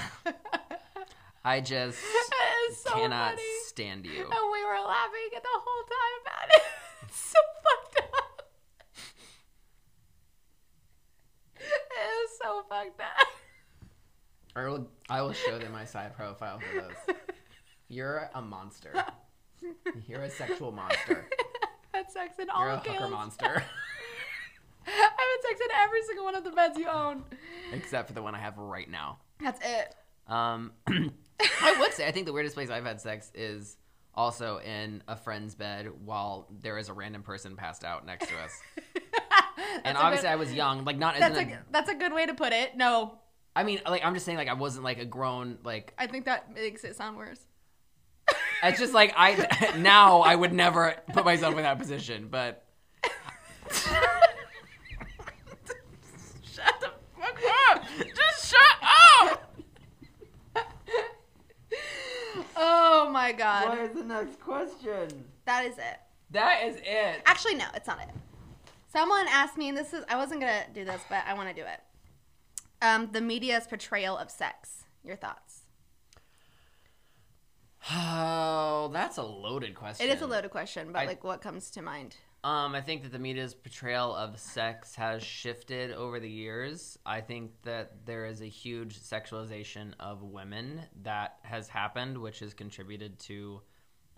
[1.48, 1.98] I just
[2.84, 3.42] so cannot funny.
[3.68, 4.20] stand you.
[4.20, 6.62] And we were laughing the whole time about it.
[7.08, 8.50] It's so fucked up.
[11.56, 13.28] It is so fucked up.
[14.58, 17.16] I will, I will show them my side profile for this.
[17.88, 18.94] You're a monster.
[20.06, 21.30] You're a sexual monster.
[21.94, 23.64] had sex in all You're a hooker monster.
[24.86, 27.24] I've had sex in every single one of the beds you own.
[27.72, 29.20] Except for the one I have right now.
[29.40, 29.96] That's it.
[30.28, 33.78] Um, I would say I think the weirdest place I've had sex is
[34.14, 38.38] also in a friend's bed while there is a random person passed out next to
[38.38, 38.52] us.
[39.84, 41.96] And obviously good- I was young, like not as that's in a a, that's a
[41.96, 42.76] good way to put it.
[42.76, 43.20] No,
[43.56, 46.26] I mean, like I'm just saying, like I wasn't like a grown, like I think
[46.26, 47.40] that makes it sound worse.
[48.64, 52.66] it's just like I now I would never put myself in that position, but
[56.44, 57.40] shut the fuck
[57.72, 57.84] up,
[58.16, 58.62] just shut
[59.22, 59.56] up.
[62.56, 65.26] Oh my god, is the next question?
[65.46, 66.00] that is it.
[66.32, 67.22] That is it.
[67.26, 68.10] Actually, no, it's not it.
[68.92, 71.56] Someone asked me, and this is I wasn't gonna do this, but I want to
[71.56, 71.82] do it.
[72.82, 74.84] Um, the media's portrayal of sex.
[75.04, 75.62] Your thoughts?
[77.92, 80.08] Oh, that's a loaded question.
[80.08, 82.18] It is a loaded question, but I- like, what comes to mind?
[82.44, 86.98] Um, I think that the media's portrayal of sex has shifted over the years.
[87.06, 92.54] I think that there is a huge sexualization of women that has happened, which has
[92.54, 93.62] contributed to,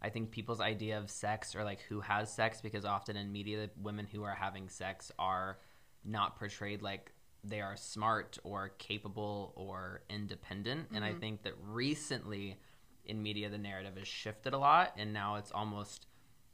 [0.01, 3.61] I think, people's idea of sex or like who has sex, because often in media,
[3.61, 5.57] the women who are having sex are
[6.05, 7.11] not portrayed like
[7.43, 10.89] they are smart or capable or independent.
[10.93, 12.57] And I think that recently
[13.05, 16.05] in media, the narrative has shifted a lot, and now it's almost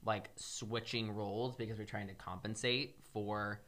[0.05, 3.61] like switching roles because we're trying to compensate for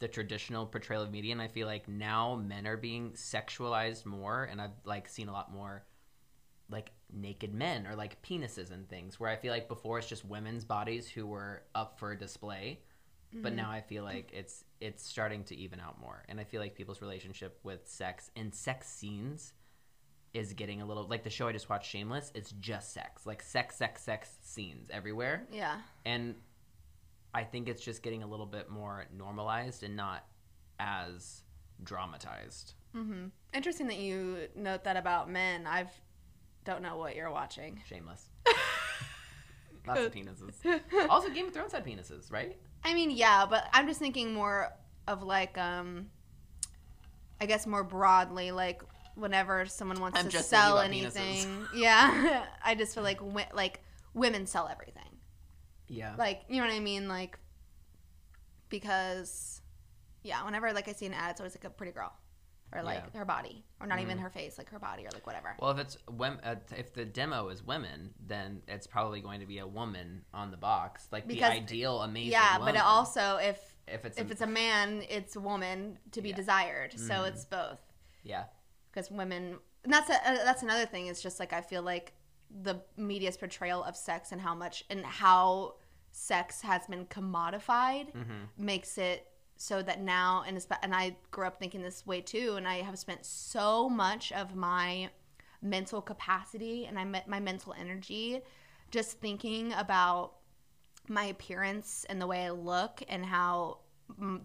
[0.00, 1.32] the traditional portrayal of media.
[1.32, 5.32] And i feel like now men are being sexualized more and i've like seen a
[5.32, 5.84] lot more
[6.70, 10.24] like naked men or like penises and things where i feel like before it's just
[10.24, 12.80] women's bodies who were up for display
[13.42, 13.56] but mm-hmm.
[13.56, 16.22] now i feel like it's it's starting to even out more.
[16.28, 19.52] And i feel like people's relationship with sex and sex scenes
[20.34, 22.30] is getting a little like the show I just watched, Shameless.
[22.34, 25.76] It's just sex, like sex, sex, sex scenes everywhere, Yeah.
[26.04, 26.34] and
[27.32, 30.26] I think it's just getting a little bit more normalized and not
[30.78, 31.42] as
[31.82, 32.74] dramatized.
[32.94, 33.26] Mm-hmm.
[33.52, 35.66] Interesting that you note that about men.
[35.66, 35.90] I've
[36.64, 37.80] don't know what you're watching.
[37.88, 38.28] Shameless.
[39.86, 40.54] Lots of penises.
[41.10, 42.56] Also, Game of Thrones had penises, right?
[42.84, 44.72] I mean, yeah, but I'm just thinking more
[45.06, 46.06] of like, um,
[47.40, 48.82] I guess more broadly, like
[49.14, 53.20] whenever someone wants I'm to sell anything, yeah, I just feel like
[53.54, 53.80] like
[54.14, 55.02] women sell everything.
[55.88, 56.14] Yeah.
[56.16, 57.08] Like, you know what I mean?
[57.08, 57.38] Like,
[58.68, 59.60] because,
[60.22, 62.12] yeah, whenever like I see an ad, it's always like a pretty girl,
[62.72, 63.18] or like Yeah.
[63.18, 64.22] her body, or not even Mhm.
[64.22, 65.54] her face, like her body, or like whatever.
[65.60, 69.46] Well, if it's wom- uh, if the demo is women, then it's probably going to
[69.46, 72.32] be a woman on the box, like Because- the ideal amazing.
[72.32, 72.76] yeah, but woman.
[72.76, 76.30] it also if if it's if a, it's a man, it's a woman to be
[76.30, 76.36] Yeah.
[76.36, 76.98] desired.
[76.98, 77.28] So Mhm.
[77.28, 77.78] it's both.
[78.22, 78.44] yeah,
[78.94, 82.12] because women and that's a, uh, that's another thing it's just like i feel like
[82.62, 85.74] the media's portrayal of sex and how much and how
[86.12, 89.26] sex has been commodified hmm makes it
[89.56, 92.98] so that now and and i grew up thinking this way too and i have
[92.98, 95.08] spent so much of my
[95.62, 98.40] mental capacity and i met my mental energy
[98.90, 100.34] just thinking about
[101.08, 103.78] my appearance and the way i look and how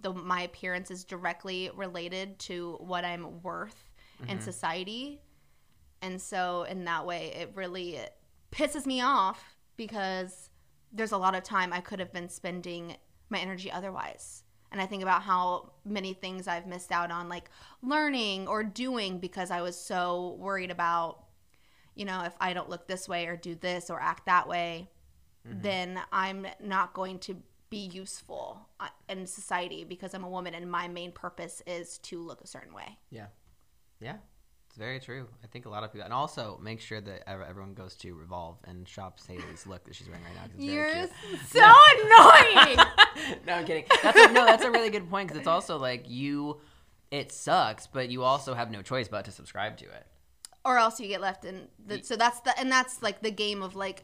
[0.02, 3.89] the, my appearance is directly related to what i'm worth
[4.28, 4.42] in Mhm.
[4.44, 5.22] society
[6.02, 8.00] and so in that way it really
[8.52, 10.50] pisses me off because
[10.92, 12.98] there's a lot of time i could have been spending
[13.30, 17.50] my energy otherwise and i think about how many things i've missed out on like
[17.82, 21.26] learning or doing because i was so worried about
[21.96, 24.90] you know if i don't look this way or do this or act that way
[25.48, 25.62] Mhm.
[25.62, 30.70] then i'm not going to be useful uh, in society because i'm a woman and
[30.72, 33.28] my main purpose is to look a certain way yeah,
[34.02, 35.28] it's very true.
[35.44, 38.58] I think a lot of people, and also make sure that everyone goes to Revolve
[38.66, 40.44] and shops Haley's look that she's wearing right now.
[40.56, 41.40] It's You're cute.
[41.48, 41.60] so
[41.96, 42.78] annoying
[43.48, 43.86] no, I'm kidding.
[44.04, 46.60] That's a, no, that's a really good point because it's also like you.
[47.12, 50.06] It sucks, but you also have no choice but to subscribe to it.
[50.64, 53.64] or else you get left in the, so that's the and that's like the game
[53.64, 54.04] of like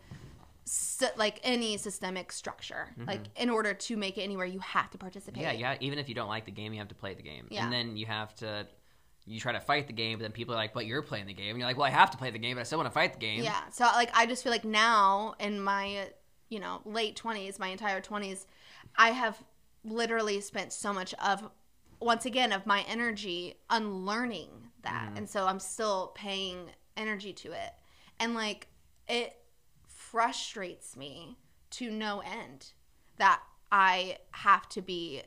[0.64, 4.98] sy- like any systemic structure like in order to make it anywhere you have to
[4.98, 5.60] participate Mm-hmm.
[5.60, 5.78] Yeah, yeah.
[5.82, 7.64] Even if you don't like the game, you have to play the game, Yeah.
[7.66, 8.66] and then you have to.
[9.28, 11.34] You try to fight the game, but then people are like, "But you're playing the
[11.34, 12.88] game," and you're like, "Well, I have to play the game, but I still want
[12.88, 13.70] to fight the game." Yeah.
[13.70, 16.10] So like I just feel like now in my
[16.50, 18.46] you know late 20s, my entire 20s,
[18.98, 19.44] I have
[19.84, 21.50] literally spent so much of
[22.00, 24.50] once again of my energy unlearning
[24.84, 25.10] that.
[25.14, 25.18] Mhm.
[25.18, 27.74] And so I'm still paying energy to it.
[28.20, 28.68] And like
[29.08, 29.42] it
[29.88, 31.38] frustrates me
[31.72, 32.74] to no end
[33.18, 35.24] that I have to be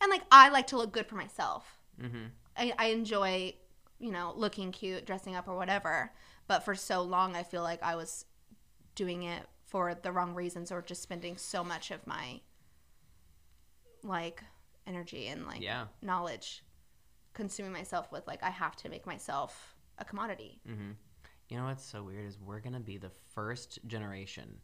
[0.00, 1.78] and like I like to look good for myself.
[2.00, 2.26] Mm-hmm.
[2.60, 3.54] I, I enjoy,
[3.98, 6.12] you know, looking cute, dressing up or whatever.
[6.46, 8.24] But for so long, I feel like I was
[8.94, 12.40] doing it for the wrong reasons or just spending so much of my
[14.02, 14.42] like
[14.86, 15.86] energy and like Yeah.
[16.02, 16.64] knowledge
[17.34, 20.60] consuming myself with like I have to make myself a commodity.
[20.68, 20.90] Mm-hmm.
[21.48, 24.58] You know what's so weird is we're gonna be the first generation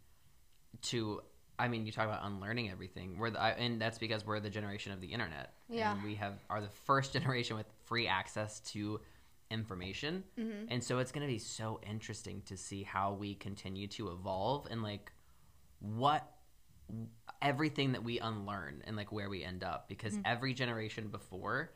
[0.82, 1.20] to.
[1.58, 3.16] I mean, you talk about unlearning everything.
[3.18, 5.54] We're the, I- and that's because we're the generation of the internet.
[5.70, 5.94] Yeah.
[5.94, 9.00] And we have are the first generation with free access to
[9.50, 10.66] information, Mm-hmm.
[10.68, 14.82] and so it's gonna be so interesting to see how we continue to evolve and
[14.82, 15.12] like
[15.80, 16.32] what
[17.42, 20.22] everything that we unlearn and like where we end up because Mm-hmm.
[20.24, 21.72] every generation before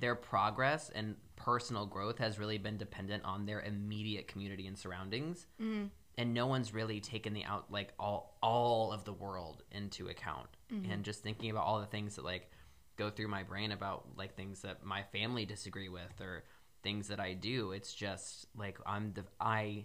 [0.00, 5.46] their progress and personal growth has really been dependent on their immediate community and surroundings
[5.60, 5.86] Mm-hmm.
[6.18, 10.48] and no one's really taken the out like all all of the world into account
[10.72, 10.90] Mm-hmm.
[10.90, 12.50] and just thinking about all the things that like
[12.96, 16.44] go through my brain about like things that my family disagree with or
[16.82, 17.72] things that I do.
[17.72, 19.84] It's just like I'm the I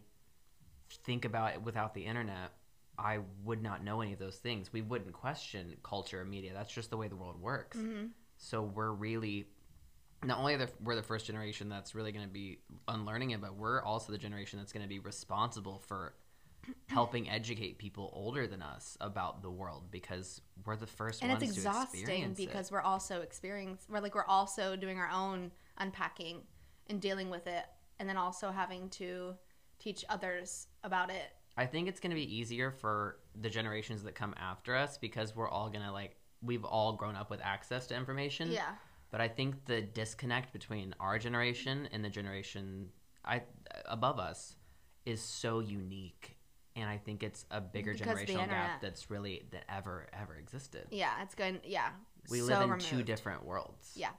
[1.05, 2.51] think about it without the internet
[2.99, 4.73] I would not know any of those things.
[4.73, 6.51] We wouldn't question culture or media.
[6.53, 7.77] That's just the way the world works.
[7.77, 8.07] Mm-hmm.
[8.37, 9.45] so we're really
[10.23, 13.55] not only the, we're the first generation that's really going to be unlearning it, but
[13.55, 16.13] we're also the generation that's going to be responsible for
[16.87, 21.43] helping educate people older than us about the world because we're the first And ones
[21.43, 22.71] it's exhausting because it.
[22.71, 26.41] we're also experience we're like we're also doing our own unpacking
[26.87, 27.65] and dealing with it
[27.99, 29.35] and then also having to
[29.79, 31.31] teach others about it.
[31.57, 35.35] I think it's going to be easier for the generations that come after us because
[35.35, 38.51] we're all going to like we've all grown up with access to information.
[38.51, 38.71] Yeah.
[39.11, 42.89] But I think the disconnect between our generation and the generation
[43.25, 43.41] I
[43.85, 44.55] above us
[45.05, 46.37] is so unique,
[46.75, 50.87] and I think it's a bigger Because generational gap that's really that ever ever existed.
[50.91, 51.89] Yeah, it's going yeah.
[52.29, 52.85] We so live in removed.
[52.85, 53.91] two different worlds.
[53.95, 54.09] Yeah.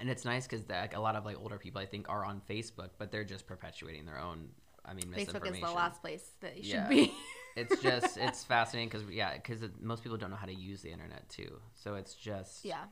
[0.00, 2.40] and it's nice because like a lot of like older people I think are on
[2.48, 4.48] Facebook, but they're just perpetuating their own.
[4.84, 5.64] I mean, Facebook misinformation.
[5.64, 7.12] is the last place that you should be.
[7.56, 10.90] it's just it's fascinating because yeah, because most people don't know how to use the
[10.92, 11.60] internet too.
[11.74, 12.84] So it's just yeah.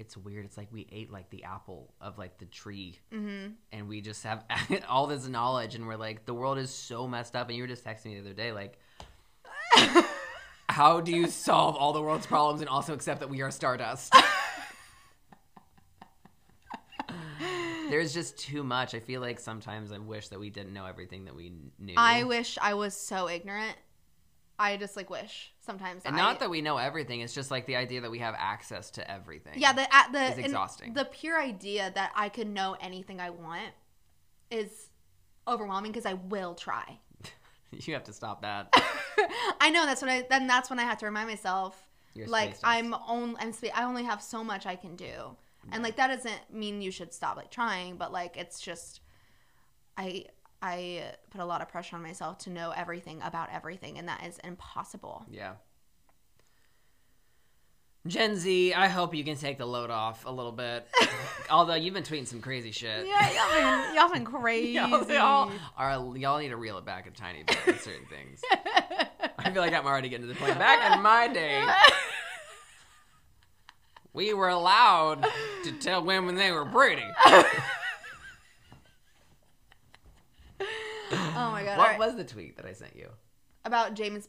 [0.00, 0.44] It's weird.
[0.44, 3.52] It's like we ate like the apple of like the tree, Mm-hmm.
[3.72, 4.44] and we just have
[4.88, 7.48] all this knowledge, and we're like the world is so messed up.
[7.48, 8.78] And you were just texting me the other day, like.
[10.68, 14.14] How do you solve all the world's problems and also accept that we are stardust?
[17.90, 18.94] There's just too much.
[18.94, 21.94] I feel like sometimes I wish that we didn't know everything that we knew.
[21.96, 23.76] I wish I was so ignorant.
[24.60, 26.02] I just like wish sometimes.
[26.04, 27.22] and I, not that we know everything.
[27.22, 29.54] It's just like the idea that we have access to everything.
[29.56, 30.92] Yeah, the at the and exhausting.
[30.92, 33.72] The pure idea that I could know anything I want
[34.50, 34.90] is
[35.48, 36.98] overwhelming because I will try.
[37.70, 38.68] you have to stop that.
[39.60, 42.54] I know that's what I then that's when I have to remind myself You're like.
[42.62, 45.36] I'm only I'm spe- I only have so much I can do.
[45.72, 49.00] And like that doesn't mean you should stop like trying, but like it's just
[49.96, 50.26] I
[50.62, 54.24] I put a lot of pressure on myself to know everything about everything and that
[54.26, 55.24] is impossible.
[55.30, 55.54] Yeah.
[58.06, 60.88] Gen Z, I hope you can take the load off a little bit.
[61.50, 63.06] Although you've been tweeting some crazy shit.
[63.06, 64.72] Yeah, y'all been, y'all been crazy.
[64.72, 68.40] Y'all, y'all, are, y'all need to reel it back a tiny bit with certain things.
[69.38, 70.58] I feel like I'm already getting to the point.
[70.58, 71.62] Back in my day,
[74.14, 75.26] we were allowed
[75.64, 77.04] to tell women they were pretty.
[81.12, 81.78] oh my god.
[81.78, 81.98] What Alright.
[81.98, 83.08] was the tweet that I sent you?
[83.64, 84.28] about James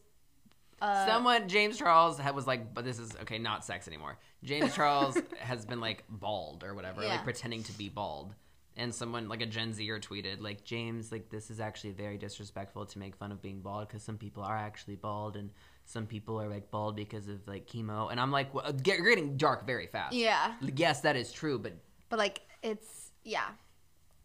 [0.82, 4.18] uh, Someone, James Charles had- was like, but this is okay, not sex anymore.
[4.44, 7.10] James Charles has been like bald or whatever, Yeah.
[7.10, 8.34] like pretending to be bald.
[8.78, 12.86] And someone, like a Gen Zer, tweeted, like, James, like, this is actually very disrespectful
[12.86, 15.50] to make fun of being bald because some people are actually bald and
[15.86, 18.10] some people are like bald because of like chemo.
[18.10, 20.16] And I'm like, well, get, you're getting dark very fast.
[20.16, 20.54] Yeah.
[20.76, 21.74] Yes, that is true, but
[22.10, 23.50] But like it's yeah.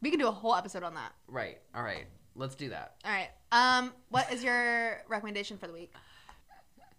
[0.00, 1.12] We can do a whole episode on that.
[1.26, 1.58] right.
[1.74, 2.04] All right.
[2.36, 2.96] Let's do that.
[3.04, 3.30] All right.
[3.52, 5.92] Um what is your recommendation for the week?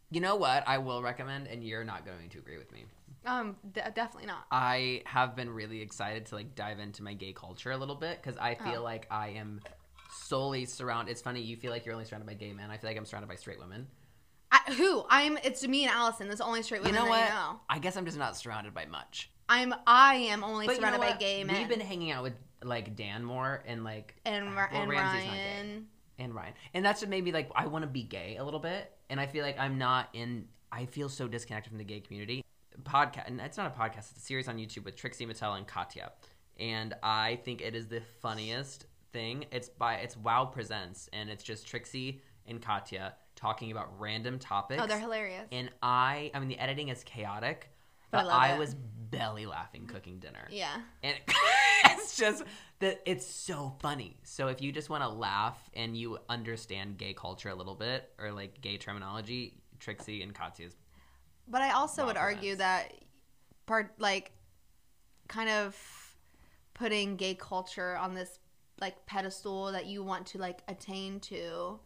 [0.09, 2.85] You know what I will recommend, and you're not going to agree with me.
[3.25, 4.45] Um d- definitely not.
[4.51, 8.21] I have been really excited to like dive into my gay culture a little bit
[8.21, 8.83] because I feel Oh.
[8.83, 9.59] like I am
[10.09, 11.11] solely surrounded.
[11.11, 12.71] It's funny you feel like you're only surrounded by gay men.
[12.71, 13.88] I feel like I'm surrounded by straight women.
[14.49, 15.03] I, who?
[15.09, 16.27] I'm it's me and Allison.
[16.29, 17.19] That's the only straight You women know what?
[17.19, 17.59] I know.
[17.69, 19.29] I guess I'm just not surrounded by much.
[19.49, 21.19] I'm I am only But you know surrounded by what?
[21.19, 21.57] gay men.
[21.57, 22.33] We've been hanging out with
[22.64, 25.39] like Dan more and like and uh, Ra- well, and Ramsey's not gay.
[25.55, 25.88] Ryan.
[26.20, 28.60] and Ryan, and that's what made me like I want to be gay a little
[28.60, 30.45] bit, and I feel like I'm not in.
[30.72, 32.43] I feel so disconnected from the gay community.
[32.84, 35.66] Podcast, and it's not a podcast; it's a series on YouTube with Trixie Mattel and
[35.68, 36.12] Katya,
[36.60, 39.45] and I think it is the funniest thing.
[39.51, 44.82] It's by it's Wow Presents, and it's just Trixie and Katya talking about random topics.
[44.84, 45.45] Oh, they're hilarious.
[45.51, 47.70] and I, I mean, the editing is chaotic,
[48.12, 48.76] But I but love I, was
[49.10, 50.78] belly laughing cooking dinner yeah.
[51.03, 51.16] and
[51.86, 52.43] it's just
[52.80, 54.18] that it's so funny.
[54.24, 58.12] So if you just want to laugh and you understand gay culture a little bit
[58.20, 60.76] or like gay terminology, Trixie and Katya's
[61.47, 62.93] But I also would argue that
[63.66, 64.32] part like
[65.28, 65.76] kind of
[66.74, 68.39] putting gay culture on this
[68.80, 71.80] like pedestal that you want to like attain to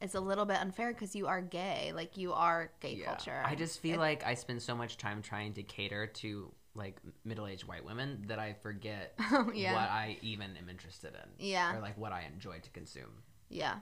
[0.00, 1.92] is a little bit unfair because you are gay.
[1.92, 3.42] Like you are gay culture.
[3.44, 6.96] I just feel It- like I spend so much time trying to cater to like
[7.24, 9.14] middle-aged white women that I forget
[9.54, 9.72] yeah.
[9.72, 11.74] what I even am interested in Yeah.
[11.76, 13.22] or like what I enjoy to consume.
[13.48, 13.76] Yeah.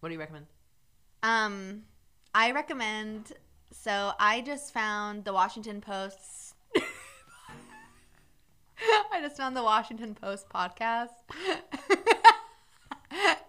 [0.00, 0.46] What do you recommend?
[1.22, 1.82] Um,
[2.34, 3.32] I recommend.
[3.70, 6.54] So I just found the Washington Post's.
[9.12, 11.10] I just found the Washington Post podcast.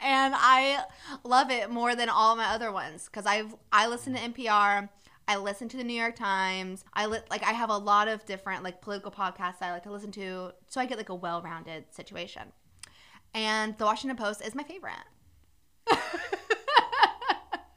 [0.01, 0.83] and I
[1.23, 4.89] love it more than all my other ones because I've I listen to NPR,
[5.27, 8.25] I listen to the New York Times, I li- like I have a lot of
[8.25, 11.85] different like political podcasts I like to listen to, so I get like a well-rounded
[11.93, 12.51] situation.
[13.33, 14.93] And the Washington Post is my favorite.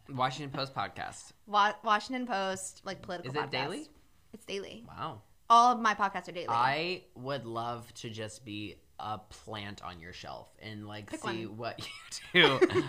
[0.09, 1.33] Washington Post podcast.
[1.47, 3.31] Wa- Washington Post, like political.
[3.31, 3.51] Is it podcast.
[3.51, 3.89] daily?
[4.33, 4.85] It's daily.
[4.87, 5.23] Wow.
[5.49, 6.47] All of my podcasts are daily.
[6.49, 11.47] I would love to just be a plant on your shelf and like Pick see
[11.47, 11.57] one.
[11.57, 11.89] what
[12.35, 12.83] you do,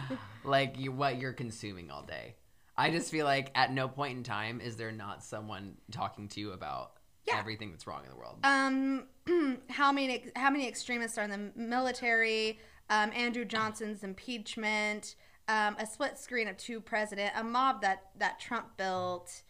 [0.44, 2.36] like you what you're consuming all day.
[2.78, 6.40] I just feel like at no point in time is there not someone talking to
[6.40, 6.92] you about
[7.26, 7.40] Yeah.
[7.40, 8.38] everything that's wrong in the world.
[8.44, 9.08] um,
[9.70, 12.60] how many how many extremists are in the military?
[12.90, 15.16] Um, Andrew Johnson's impeachment.
[15.50, 17.32] Um, a split screen of two president.
[17.36, 19.42] A mob that that Trump built.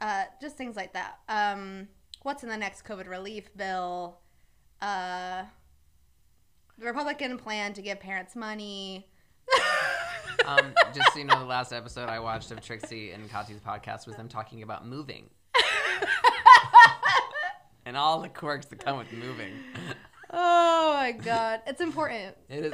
[0.00, 1.18] Uh, just things like that.
[1.28, 1.88] Um,
[2.22, 4.20] what's in the next COVID relief bill?
[4.80, 5.42] Uh,
[6.78, 9.08] the Republican plan to give parents money.
[10.46, 14.06] um, just so you know, the last episode I watched of Trixie and Katya's podcast
[14.06, 15.28] was them talking about moving.
[17.84, 19.52] and all the quirks that come with moving.
[20.30, 22.36] Oh my god, it's important.
[22.48, 22.72] It is.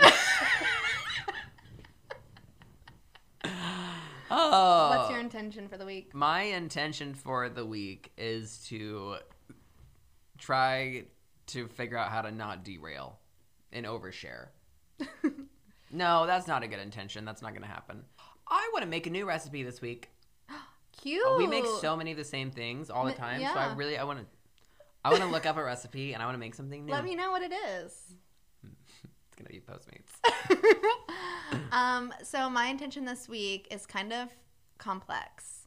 [4.31, 4.97] oh.
[4.97, 6.15] What's your intention for the week?
[6.15, 9.17] My intention for the week is to
[10.39, 11.05] try
[11.47, 13.19] to figure out how to not derail
[13.73, 14.49] and overshare.
[15.95, 17.25] no, that's not a good intention.
[17.25, 18.05] That's not going to happen.
[18.49, 20.11] I want to make a new recipe this week.
[21.01, 21.23] Cute.
[21.27, 23.55] Oh, We make so many of the same things all the time, so yeah.
[23.55, 24.27] I really I want to
[25.05, 26.93] I want to look up a recipe and I want to make something new.
[26.93, 28.15] Let me know what it is.
[29.27, 30.13] It's going to be Postmates.
[31.73, 34.29] um, so my intention this week is kind of
[34.79, 35.67] complex.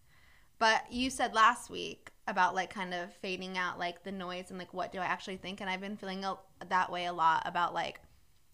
[0.58, 4.58] But you said last week about like kind of fading out like the noise and
[4.58, 6.36] like what do I actually think and I've been feeling a,
[6.68, 8.00] that way a lot about like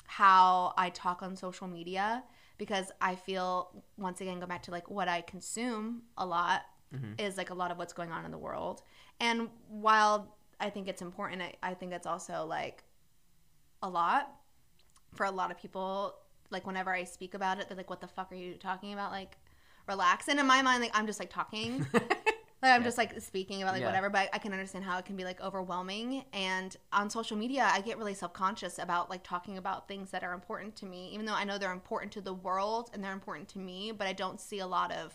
[0.06, 2.24] how I talk on social media
[2.58, 6.62] because I feel once again go back to like what I consume a lot
[6.94, 7.20] Mhm.
[7.20, 8.84] is like a lot of what's going on in the world.
[9.20, 12.84] And while I think it's important, I, I think it's also like
[13.82, 14.30] a lot
[15.16, 16.16] for a lot of people.
[16.52, 19.12] Like whenever I speak about it, they're like, "What the fuck are you talking about?"
[19.12, 19.38] Like,
[19.88, 20.28] relax.
[20.28, 21.86] And in my mind, like I'm just like talking.
[22.64, 22.88] Like I'm Yeah.
[22.88, 23.88] just like speaking about like Yeah.
[23.88, 26.24] whatever, but I can understand how it can be like overwhelming.
[26.32, 30.24] And on social media, I get really self conscious about like talking about things that
[30.24, 33.12] are important to me, even though I know they're important to the world and they're
[33.12, 33.92] important to me.
[33.92, 35.14] But I don't see a lot of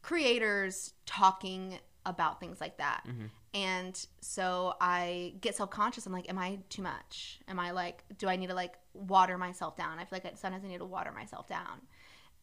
[0.00, 3.04] creators talking about things like that.
[3.06, 3.30] Mhm.
[3.54, 6.06] And so I get self conscious.
[6.06, 7.40] I'm like, am I too much?
[7.46, 9.98] Am I like, do I need to like water myself down?
[9.98, 11.82] I feel like sometimes I need to water myself down.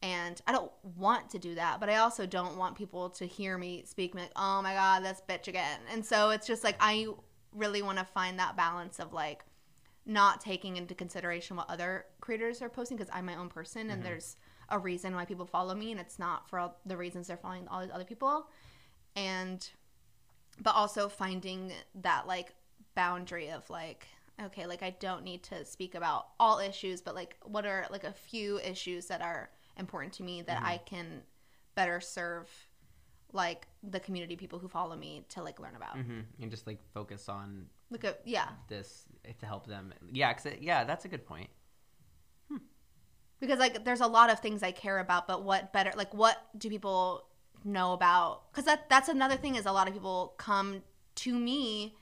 [0.02, 3.58] And I don't want to do that, but I also don't want people to hear
[3.58, 5.82] me speak me like, oh my God, this bitch again.
[5.92, 7.08] And so it's just like, I
[7.52, 9.44] really want to find that balance of like
[10.06, 14.02] not taking into consideration what other creators are posting because I'm my own person and
[14.02, 14.06] Mhm.
[14.06, 14.38] there's
[14.70, 17.68] a reason why people follow me and it's not for all the reasons they're following
[17.68, 18.50] all these other people.
[19.16, 19.70] And,
[20.62, 22.56] but also finding that like
[22.96, 24.08] boundary of like,
[24.42, 28.06] okay, like I don't need to speak about all issues, but like what are like
[28.06, 29.50] a few issues that are
[29.80, 30.66] important to me that Mhm.
[30.66, 31.24] I can
[31.76, 32.48] better serve
[33.32, 35.96] like the community people who follow me to like learn about.
[35.98, 39.06] hmm And just like focus on look at yeah, this
[39.40, 39.94] to help them.
[40.12, 41.50] Yeah, cause it, yeah, that's a good point.
[43.40, 46.38] because like there's a lot of things I care about, but what better like what
[46.58, 47.26] do people
[47.64, 48.52] know about?
[48.52, 50.82] Because that that's another thing is a lot of people come
[51.16, 51.96] to me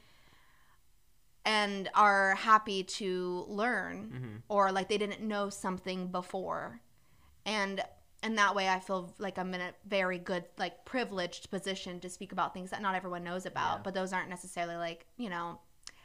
[1.45, 6.79] and are happy to learn hmm or like they didn't know something before
[7.47, 7.81] and
[8.21, 12.09] and that way i feel like i'm in a very good like privileged position to
[12.09, 13.81] speak about things that not everyone knows about Yeah.
[13.83, 15.59] but those aren't necessarily like you know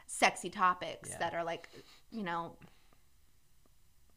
[0.07, 1.19] sexy topics Yeah.
[1.19, 1.69] that are like
[2.11, 2.57] you know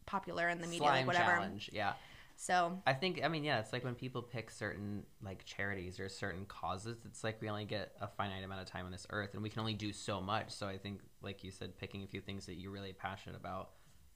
[0.06, 1.70] popular in the media Slime like whatever challenge.
[1.72, 1.94] Yeah.
[2.36, 6.08] so I think I mean yeah, it's like when people pick certain like charities or
[6.08, 9.30] certain causes, it's like we only get a finite amount of time on this earth
[9.34, 10.50] and we can only do so much.
[10.50, 13.70] So I think like you said picking a few things that you're really passionate about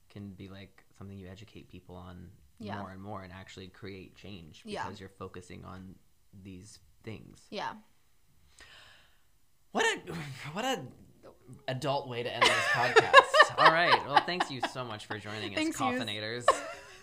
[0.09, 2.27] can be like something you educate people on
[2.61, 2.77] Yeah.
[2.79, 4.89] more and more and actually create change because Yeah.
[4.99, 5.95] you're focusing on
[6.43, 7.41] these things.
[7.49, 7.73] yeah
[9.71, 10.13] What a
[10.53, 10.81] what a
[11.67, 13.57] adult way to end this podcast.
[13.57, 14.05] All right.
[14.07, 15.77] Well, thanks you so much for joining us, Thanks.
[15.77, 16.45] Coffinators.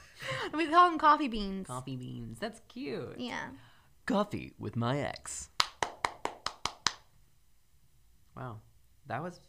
[0.55, 2.39] we call them coffee beans Coffee beans.
[2.41, 3.17] That's cute.
[3.19, 3.49] yeah
[4.07, 5.51] Coffee with my ex.
[8.37, 8.61] Wow,
[9.07, 9.41] that was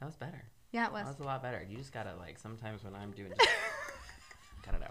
[0.00, 0.42] that was better.
[0.72, 1.02] yeah it was.
[1.02, 1.64] That was was a lot better.
[1.68, 3.50] You just gotta like sometimes when I'm doing just
[4.62, 4.90] cut it out.